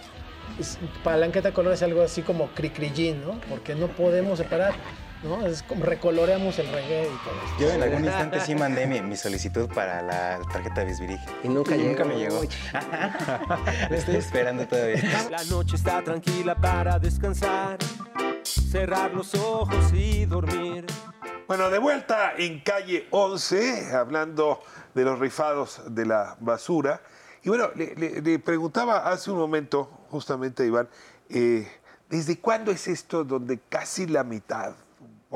[0.60, 3.40] es- Palanqueta Color es algo así como Cricrillín, ¿no?
[3.48, 4.74] Porque no podemos separar.
[5.24, 5.46] ¿No?
[5.46, 7.60] Es como recoloreamos el reggae y todo esto.
[7.60, 11.26] Yo en algún instante sí mandé mi, mi solicitud para la tarjeta de Bisbirige.
[11.44, 12.42] Y nunca nunca llegó.
[12.42, 12.54] me llegó.
[12.74, 15.28] La estoy esperando todavía.
[15.30, 17.78] La noche está tranquila para descansar,
[18.44, 20.86] cerrar los ojos y dormir.
[21.48, 24.62] Bueno, de vuelta en calle 11, hablando
[24.94, 27.02] de los rifados de la basura.
[27.44, 30.90] Y bueno, le, le- le preguntaba hace un momento, justamente a Iván,
[31.30, 31.66] eh,
[32.10, 34.74] ¿desde cuándo es esto donde casi la mitad,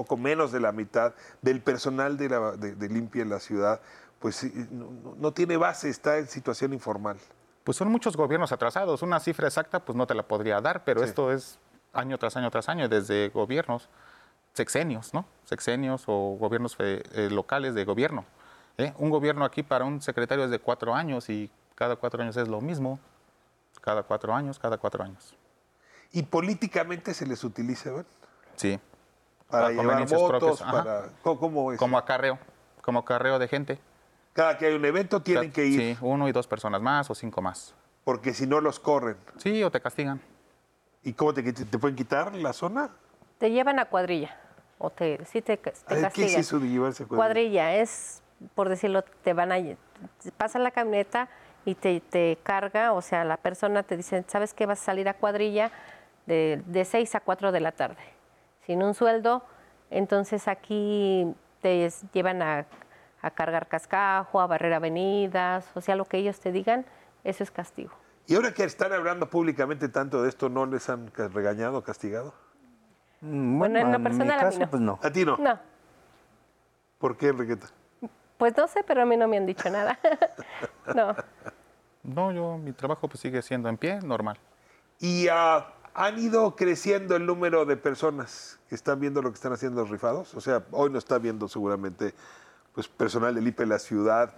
[0.03, 3.81] poco menos de la mitad, del personal de, la, de, de limpia en la ciudad,
[4.21, 7.17] pues no, tiene base, está en situación informal?
[7.63, 9.01] Pues son muchos gobiernos atrasados.
[9.01, 11.57] Una cifra exacta pues no te la podría dar, pero esto es
[11.91, 13.89] año tras año tras año, desde gobiernos,
[14.53, 15.25] sexenios, ¿no?
[15.45, 18.25] Sexenios o gobiernos eh, locales de gobierno.
[18.77, 18.93] ¿eh?
[18.97, 22.47] Un gobierno aquí para un secretario es de cuatro años y cada cuatro años es
[22.47, 22.99] lo mismo.
[23.81, 25.35] Cada cuatro años, cada cuatro años.
[26.11, 28.05] ¿Y políticamente se les utiliza, Iván?
[28.55, 28.79] Sí.
[29.51, 30.83] Para Para llevar conveniencias votos, propias, ajá.
[30.83, 31.09] para...
[31.21, 31.77] ¿Cómo, cómo es?
[31.79, 32.39] Como acarreo,
[32.81, 33.79] como acarreo de gente.
[34.33, 37.15] Cada que hay un evento tienen que ir, Sí, uno y dos personas más o
[37.15, 37.75] cinco más.
[38.03, 39.17] porque si no los corren.
[39.37, 40.21] Sí, o te castigan.
[41.03, 42.89] ¿Y cómo te, te pueden quitar la zona?
[43.37, 44.37] Te llevan a cuadrilla
[44.77, 46.11] o te, sí te, castigan.
[46.11, 47.25] ¿Qué es eso de llevarse a cuadrilla?
[47.27, 48.21] Cuadrilla es,
[48.55, 49.57] por decirlo, te van a
[50.37, 51.27] pasa la camioneta
[51.65, 54.65] y te, te carga, o sea, la persona te dice, ¿sabes qué?
[54.65, 55.71] Vas a salir a cuadrilla
[56.25, 58.01] de, de 6 a 4 de la tarde,
[58.65, 59.43] sin un sueldo.
[59.89, 62.65] Entonces aquí te llevan a,
[63.21, 66.85] a cargar cascajo, a barrer avenidas, o sea, lo que ellos te digan,
[67.23, 67.91] eso es castigo.
[68.27, 72.33] Y ahora que están hablando públicamente tanto de esto, ¿no les han regañado, castigado?
[73.21, 74.69] Mm, Bueno, en lo mi personal a mí caso, no.
[74.69, 74.99] pues no.
[75.03, 75.37] ¿A ti no?
[75.37, 75.59] No,
[76.97, 77.67] ¿Por qué, Enriqueta?
[78.37, 79.99] pues no sé, pero a mí no me han dicho nada.
[80.95, 81.15] no.
[82.03, 84.37] No, yo, mi trabajo pues sigue siendo en pie, normal.
[84.99, 89.53] Y ah, han ido creciendo el número de personas que están viendo lo que están
[89.53, 90.33] haciendo los rifados.
[90.35, 92.13] O sea, hoy no está viendo seguramente
[92.73, 94.33] pues, personal del IPE la ciudad.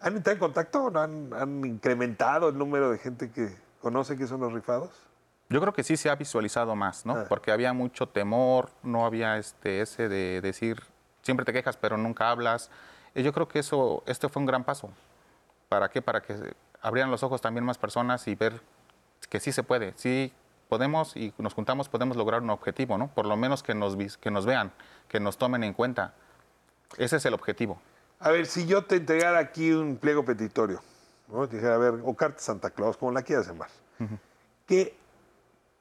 [0.00, 0.90] ¿Han entrado en contacto?
[0.90, 4.90] ¿No ¿Han, han incrementado el número de gente que conoce qué son los rifados?
[5.48, 7.24] Yo creo que sí se ha visualizado más, ¿no?
[7.28, 10.82] Porque había mucho temor, no había este ese de decir,
[11.20, 12.70] siempre te quejas pero nunca hablas.
[13.14, 14.88] Y yo creo que eso, este fue un gran paso.
[15.68, 16.00] ¿Para qué?
[16.00, 18.62] Para que abrieran los ojos también más personas y ver
[19.28, 20.32] que sí se puede, sí
[20.72, 23.08] podemos y nos juntamos podemos lograr un objetivo, ¿no?
[23.08, 24.72] Por lo menos que nos, que nos vean,
[25.06, 26.14] que nos tomen en cuenta.
[26.96, 27.78] Ese es el objetivo.
[28.20, 30.80] A ver, si yo te entregara aquí un pliego petitorio,
[31.28, 31.46] ¿no?
[31.46, 33.68] Te dijera, a ver, o carta Santa Claus, como la quieras llamar,
[34.66, 34.96] ¿qué,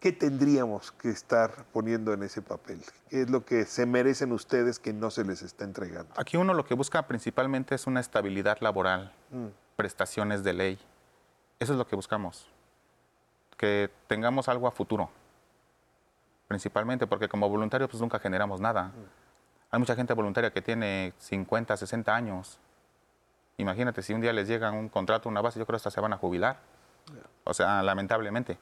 [0.02, 2.82] ¿qué tendríamos que estar poniendo en ese papel?
[3.10, 6.14] ¿Qué es lo que se merecen ustedes que no se les está entregando?
[6.18, 9.48] Aquí uno lo que busca principalmente es una estabilidad laboral, Mm.
[9.78, 10.80] prestaciones de ley.
[11.60, 12.46] Eso es lo que buscamos.
[13.62, 15.07] Que tengamos algo a futuro.
[16.47, 18.91] Principalmente porque como voluntarios pues nunca generamos nada.
[19.70, 22.57] Hay mucha gente voluntaria que tiene 50, 60 años.
[23.57, 26.01] Imagínate si un día les llega un contrato, una base, yo creo que hasta se
[26.01, 26.57] van a jubilar.
[27.43, 28.57] O sea, lamentablemente.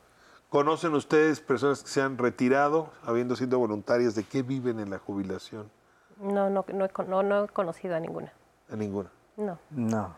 [0.50, 4.16] ¿Conocen ustedes personas que se han retirado habiendo sido voluntarias?
[4.16, 5.72] ¿De qué viven en la jubilación?
[6.18, 8.34] No, no, no, he, con- no, no he conocido a ninguna.
[8.70, 9.10] A ninguna.
[9.38, 9.58] No.
[9.70, 10.16] No.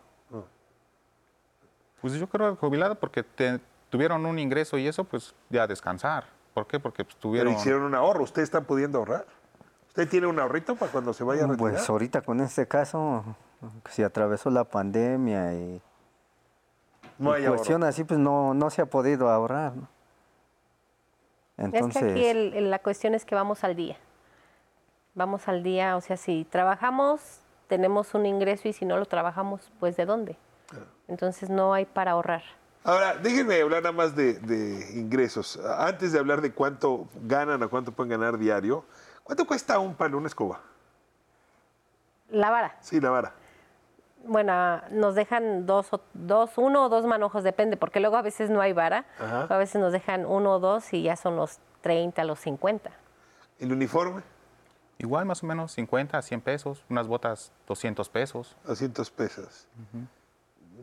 [2.01, 3.59] Pues yo creo jubilado porque te-
[3.91, 6.23] tuvieron un ingreso y eso, pues ya descansar.
[6.55, 6.79] ¿Por qué?
[6.79, 7.53] Porque pues, Pero tuvieron...
[7.53, 8.23] hicieron un ahorro.
[8.23, 9.25] ¿Ustedes están pudiendo ahorrar?
[9.89, 11.73] ¿Usted tiene un ahorrito para cuando se vaya a retirar?
[11.73, 13.23] Pues ahorita con este caso,
[13.89, 15.81] se atravesó la pandemia y,
[17.19, 19.75] No y hay cuestión así, pues no, no se ha podido ahorrar.
[19.75, 19.87] ¿no?
[21.57, 23.97] Entonces, Es que aquí el- la cuestión es que vamos al día.
[25.13, 29.69] Vamos al día, o sea, si trabajamos, tenemos un ingreso y si no lo trabajamos,
[29.79, 30.37] pues ¿de dónde?
[31.09, 32.43] Entonces no hay para ahorrar.
[32.83, 35.59] Ahora, déjenme hablar nada más de, de ingresos.
[35.77, 38.85] Antes de hablar de cuánto ganan o cuánto pueden ganar diario,
[39.23, 40.61] ¿cuánto cuesta un palo, una escoba?
[42.29, 42.77] La vara.
[42.81, 43.33] Sí, la vara.
[44.23, 48.49] Bueno, nos dejan dos, o- dos, uno o dos manojos, depende, porque luego a veces
[48.49, 49.05] no hay vara.
[49.19, 49.43] Ajá.
[49.49, 52.91] A veces nos dejan uno o dos y ya son los 30, los 50.
[53.59, 54.21] ¿El uniforme?
[54.97, 58.55] Igual más o menos 50 a 100 pesos, unas botas 200 pesos.
[58.65, 59.67] 200 pesos.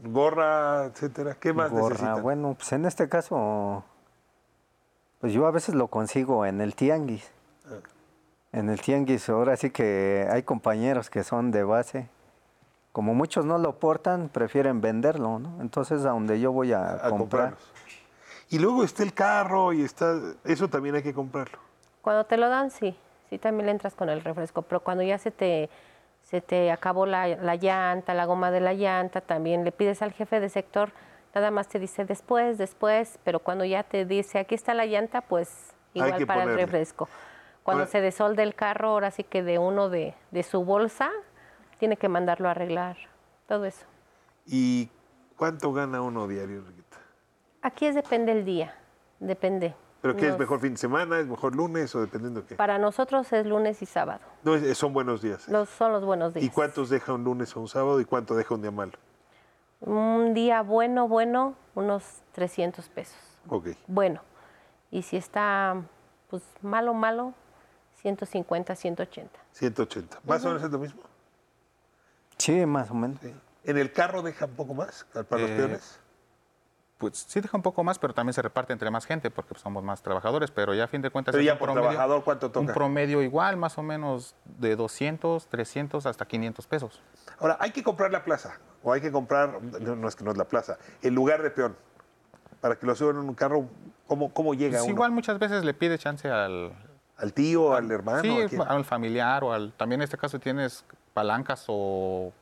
[0.04, 1.36] Gorra, etcétera.
[1.40, 2.22] ¿Qué más gorra, necesitan?
[2.22, 3.84] bueno, pues en este caso,
[5.20, 7.30] pues yo a veces lo consigo en el tianguis.
[7.66, 7.76] Ah.
[8.52, 12.08] En el tianguis, ahora sí que hay compañeros que son de base.
[12.92, 15.60] Como muchos no lo portan, prefieren venderlo, ¿no?
[15.60, 17.18] Entonces, a donde yo voy a, A comprar.
[17.18, 17.72] comprarlos.
[18.50, 20.18] Y luego está el carro y está...
[20.44, 21.58] Eso también hay que comprarlo.
[22.00, 22.96] Cuando te lo dan, sí,
[23.28, 25.68] sí también le entras con el refresco, pero cuando ya se te,
[26.28, 30.12] se te acabó la, la llanta, la goma de la llanta, también le pides al
[30.12, 30.92] jefe de sector,
[31.34, 35.22] nada más te dice después, después, pero cuando ya te dice aquí está la llanta,
[35.22, 37.08] pues igual para el refresco.
[37.62, 41.10] Cuando se desolde el carro, ahora sí que de uno de, de su bolsa,
[41.78, 42.98] tiene que mandarlo a arreglar.
[43.46, 43.86] Todo eso.
[44.44, 44.90] ¿Y
[45.36, 46.98] cuánto gana uno diario, Enriqueta?
[47.62, 48.74] Aquí es depende el día,
[49.18, 49.74] depende.
[50.00, 51.18] ¿Pero qué es mejor fin de semana?
[51.18, 52.54] ¿Es mejor lunes o dependiendo de qué?
[52.54, 54.20] Para nosotros es lunes y sábado.
[54.44, 55.48] No, es- son buenos días.
[55.48, 56.46] Los, son los buenos días.
[56.46, 58.92] ¿Y cuántos deja un lunes o un sábado y cuánto deja un día malo?
[59.80, 63.18] Un día bueno, bueno, unos 300 pesos.
[63.48, 63.68] Ok.
[63.88, 64.20] Bueno.
[64.90, 65.82] Y si está
[66.30, 67.34] pues malo, malo,
[67.96, 69.38] 150, 180.
[69.52, 70.20] 180.
[70.24, 71.02] ¿Más o menos es lo mismo?
[72.36, 73.18] Sí, más o menos.
[73.64, 76.00] ¿En el carro deja un poco más para los Eh, peones?
[76.98, 79.62] Pues sí deja un poco más, pero también se reparte entre más gente porque pues,
[79.62, 81.32] somos más trabajadores, pero ya a fin de cuentas...
[81.32, 82.74] Pero ya un por promedio- trabajador, ¿cuánto Un toca?
[82.74, 87.00] promedio igual, más o menos de 200, 300 hasta 500 pesos.
[87.38, 90.32] Ahora, hay que comprar la plaza o hay que comprar, no, no es que no
[90.32, 91.76] es la plaza, el lugar de peón.
[92.60, 93.66] Para que lo suban en un carro,
[94.08, 94.90] ¿cómo, cómo llega Pues uno?
[94.94, 96.72] igual muchas veces le pide chance al...
[97.16, 98.22] ¿Al tío, al hermano?
[98.68, 99.72] Al familiar o al...
[99.74, 100.84] También en este caso tienes
[101.14, 102.32] palancas o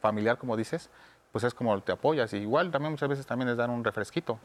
[0.00, 0.90] familiar, como dices,
[1.34, 2.32] pues es como te apoyas.
[2.32, 4.38] Y igual también muchas veces también les dan un refresquito,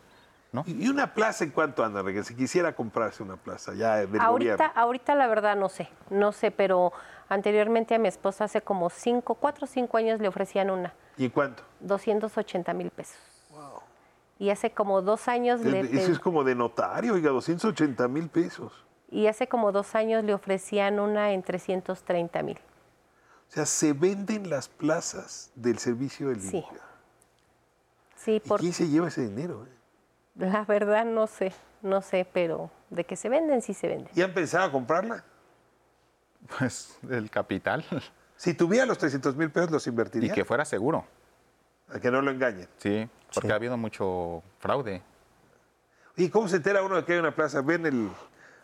[0.52, 0.64] ¿no?
[0.66, 2.24] ¿Y una plaza en cuánto anda, Enrique?
[2.24, 4.74] Si quisiera comprarse una plaza ya del Ahorita, gobierno.
[4.76, 6.92] ahorita la verdad no sé, no sé, pero
[7.30, 11.26] anteriormente a mi esposa hace como 5, 4 o 5 años le ofrecían una, ¿Y
[11.26, 11.62] en cuánto?
[11.82, 13.20] 280 mil pesos.
[14.40, 18.74] Y hace como dos años le Eso es como de notario, oiga, 280 mil pesos.
[19.12, 22.58] y hace como dos años le ofrecían una en 330 mil.
[23.50, 26.52] O sea, se venden las plazas del servicio de Sí.
[26.52, 26.82] limpia.
[28.16, 29.66] Sí, ¿Y por quién se lleva ese dinero?
[29.66, 29.70] eh?
[30.36, 34.10] la verdad no sé, no sé, pero de que se venden sí se venden.
[34.16, 35.24] ¿Y han pensado a comprarla?
[36.58, 37.84] Pues el capital.
[38.38, 40.34] Si tuviera los 300 mil pesos, ¿los Y invertiría?
[40.34, 41.06] que fuera seguro.
[41.94, 42.70] A que no lo engañen.
[42.78, 45.02] Sí, porque ha habido mucho fraude.
[46.16, 47.62] ¿Y cómo se entera uno de que hay una plaza?
[47.62, 48.10] ¿Ven el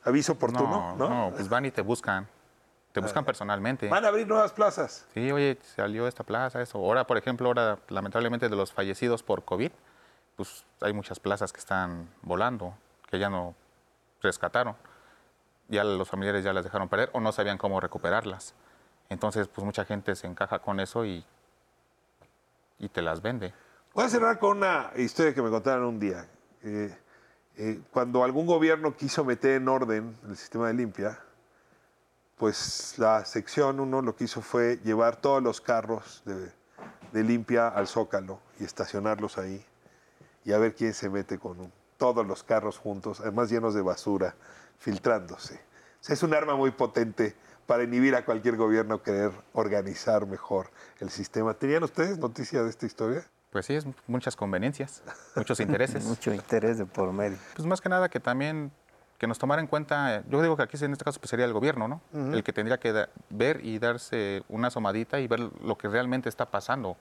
[0.04, 0.96] aviso oportuno?
[0.96, 1.10] No, ¿no?
[1.30, 2.26] no, pues van y te buscan.
[2.96, 3.90] Te buscan personalmente.
[3.90, 5.06] Van a abrir nuevas plazas.
[5.14, 6.78] Sí, oye, salió esta plaza, eso.
[6.78, 9.70] Ahora, por ejemplo, ahora lamentablemente de los fallecidos por COVID,
[10.38, 12.74] pues hay muchas plazas que están volando,
[13.12, 13.54] que ya no
[14.22, 14.78] rescataron.
[15.68, 18.54] Ya los familiares ya las dejaron perder o no sabían cómo recuperarlas.
[19.10, 21.26] Entonces, pues mucha gente se encaja con eso y,
[22.80, 23.54] y te las vende.
[23.94, 26.30] Voy a cerrar con una historia que me contaron un día.
[26.64, 26.98] Eh,
[27.58, 31.20] eh, cuando algún gobierno quiso meter en orden el sistema de limpia,
[32.38, 36.52] pues la sección 1 lo que hizo fue llevar todos los carros de,
[37.14, 39.64] de limpia al zócalo y estacionarlos ahí
[40.44, 43.82] y a ver quién se mete con un- todos los carros juntos, además llenos de
[43.82, 44.36] basura,
[44.80, 45.56] filtrándose.
[45.56, 50.70] O sea, es un arma muy potente para inhibir a cualquier gobierno querer organizar mejor
[51.00, 51.54] el sistema.
[51.54, 53.26] ¿Tenían ustedes noticia de esta historia?
[53.50, 55.02] Pues sí, es muchas conveniencias,
[55.38, 56.04] muchos intereses.
[56.06, 57.38] Mucho interés de por medio.
[57.56, 58.72] Pues más que nada que también
[59.26, 61.54] que nos tomara en cuenta, yo digo que aquí en este caso pues sería el
[61.54, 62.00] gobierno, ¿no?
[62.14, 66.30] El que tendría que da- ver y darse una asomadita y ver lo que realmente
[66.30, 66.96] está pasando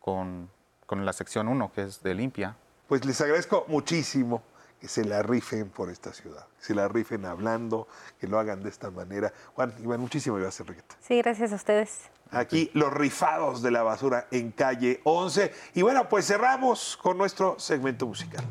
[0.00, 0.50] con,
[0.86, 2.56] con la sección 1, que es de limpia.
[2.88, 4.42] Pues les agradezco muchísimo
[4.80, 7.86] que se la rifen por esta ciudad, que se la rifen hablando,
[8.20, 9.32] que lo hagan de esta manera.
[9.54, 10.96] Juan, Iván, muchísimas gracias, Enriqueta.
[11.00, 12.10] Sí, gracias a ustedes.
[12.32, 15.52] Aquí los rifados de la basura en calle 11.
[15.74, 18.44] Y bueno, pues cerramos con nuestro segmento musical.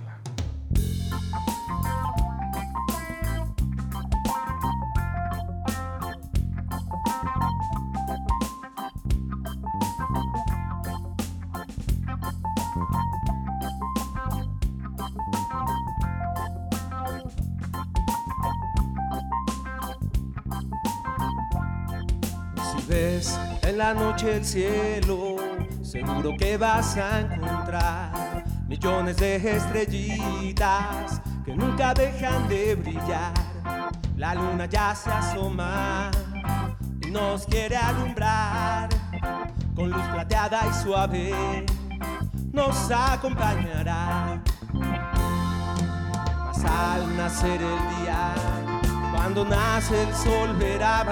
[22.93, 25.37] En la noche el cielo,
[25.81, 33.33] seguro que vas a encontrar millones de estrellitas que nunca dejan de brillar.
[34.17, 36.11] La luna ya se asoma
[37.01, 38.89] y nos quiere alumbrar
[39.73, 41.65] con luz plateada y suave.
[42.51, 44.41] Nos acompañará.
[44.73, 48.33] Mas al nacer el día,
[49.15, 51.03] cuando nace el sol verá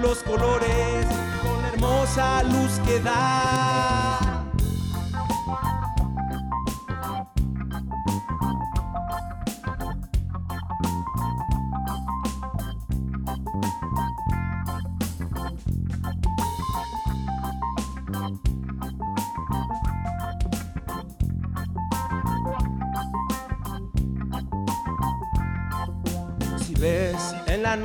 [0.00, 1.06] los colores
[1.42, 4.03] con la hermosa luz que da.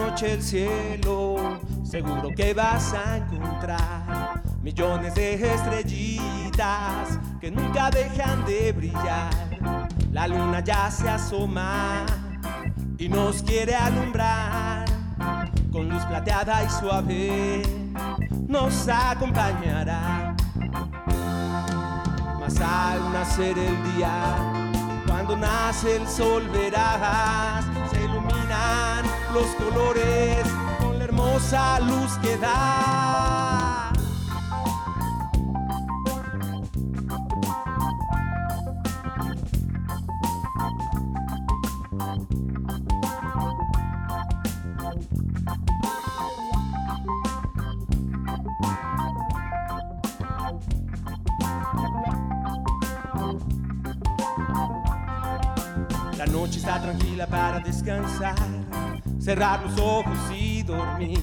[0.10, 8.72] Noche el cielo, seguro que vas a encontrar millones de estrellitas que nunca dejan de
[8.72, 9.30] brillar.
[10.12, 12.08] La luna ya se asoma
[12.98, 14.86] y nos quiere alumbrar
[15.72, 17.62] con luz plateada y suave.
[18.48, 20.36] Nos acompañará.
[22.40, 24.36] Mas al nacer el día,
[25.06, 27.64] cuando nace el sol verás,
[29.34, 30.38] los colores
[30.80, 33.92] con la hermosa luz que da.
[56.18, 58.36] La noche está tranquila para descansar,
[59.20, 61.22] cerrar los ojos y dormir.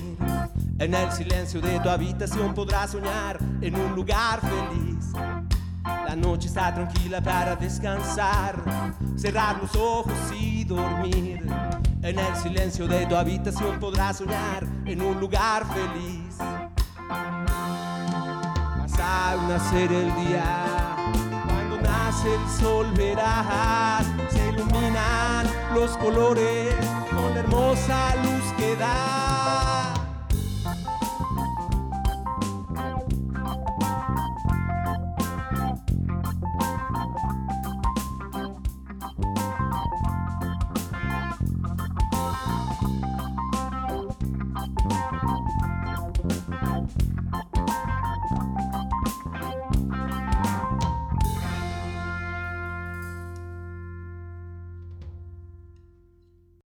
[0.79, 5.13] En el silencio de tu habitación podrás soñar en un lugar feliz.
[5.85, 8.63] La noche está tranquila para descansar,
[9.17, 11.47] cerrar los ojos y dormir.
[12.03, 16.37] En el silencio de tu habitación podrás soñar en un lugar feliz.
[18.79, 20.97] Mas al nacer el día,
[21.47, 26.75] cuando nace el sol verás, se iluminan los colores
[27.37, 29.36] hermosa luz que da.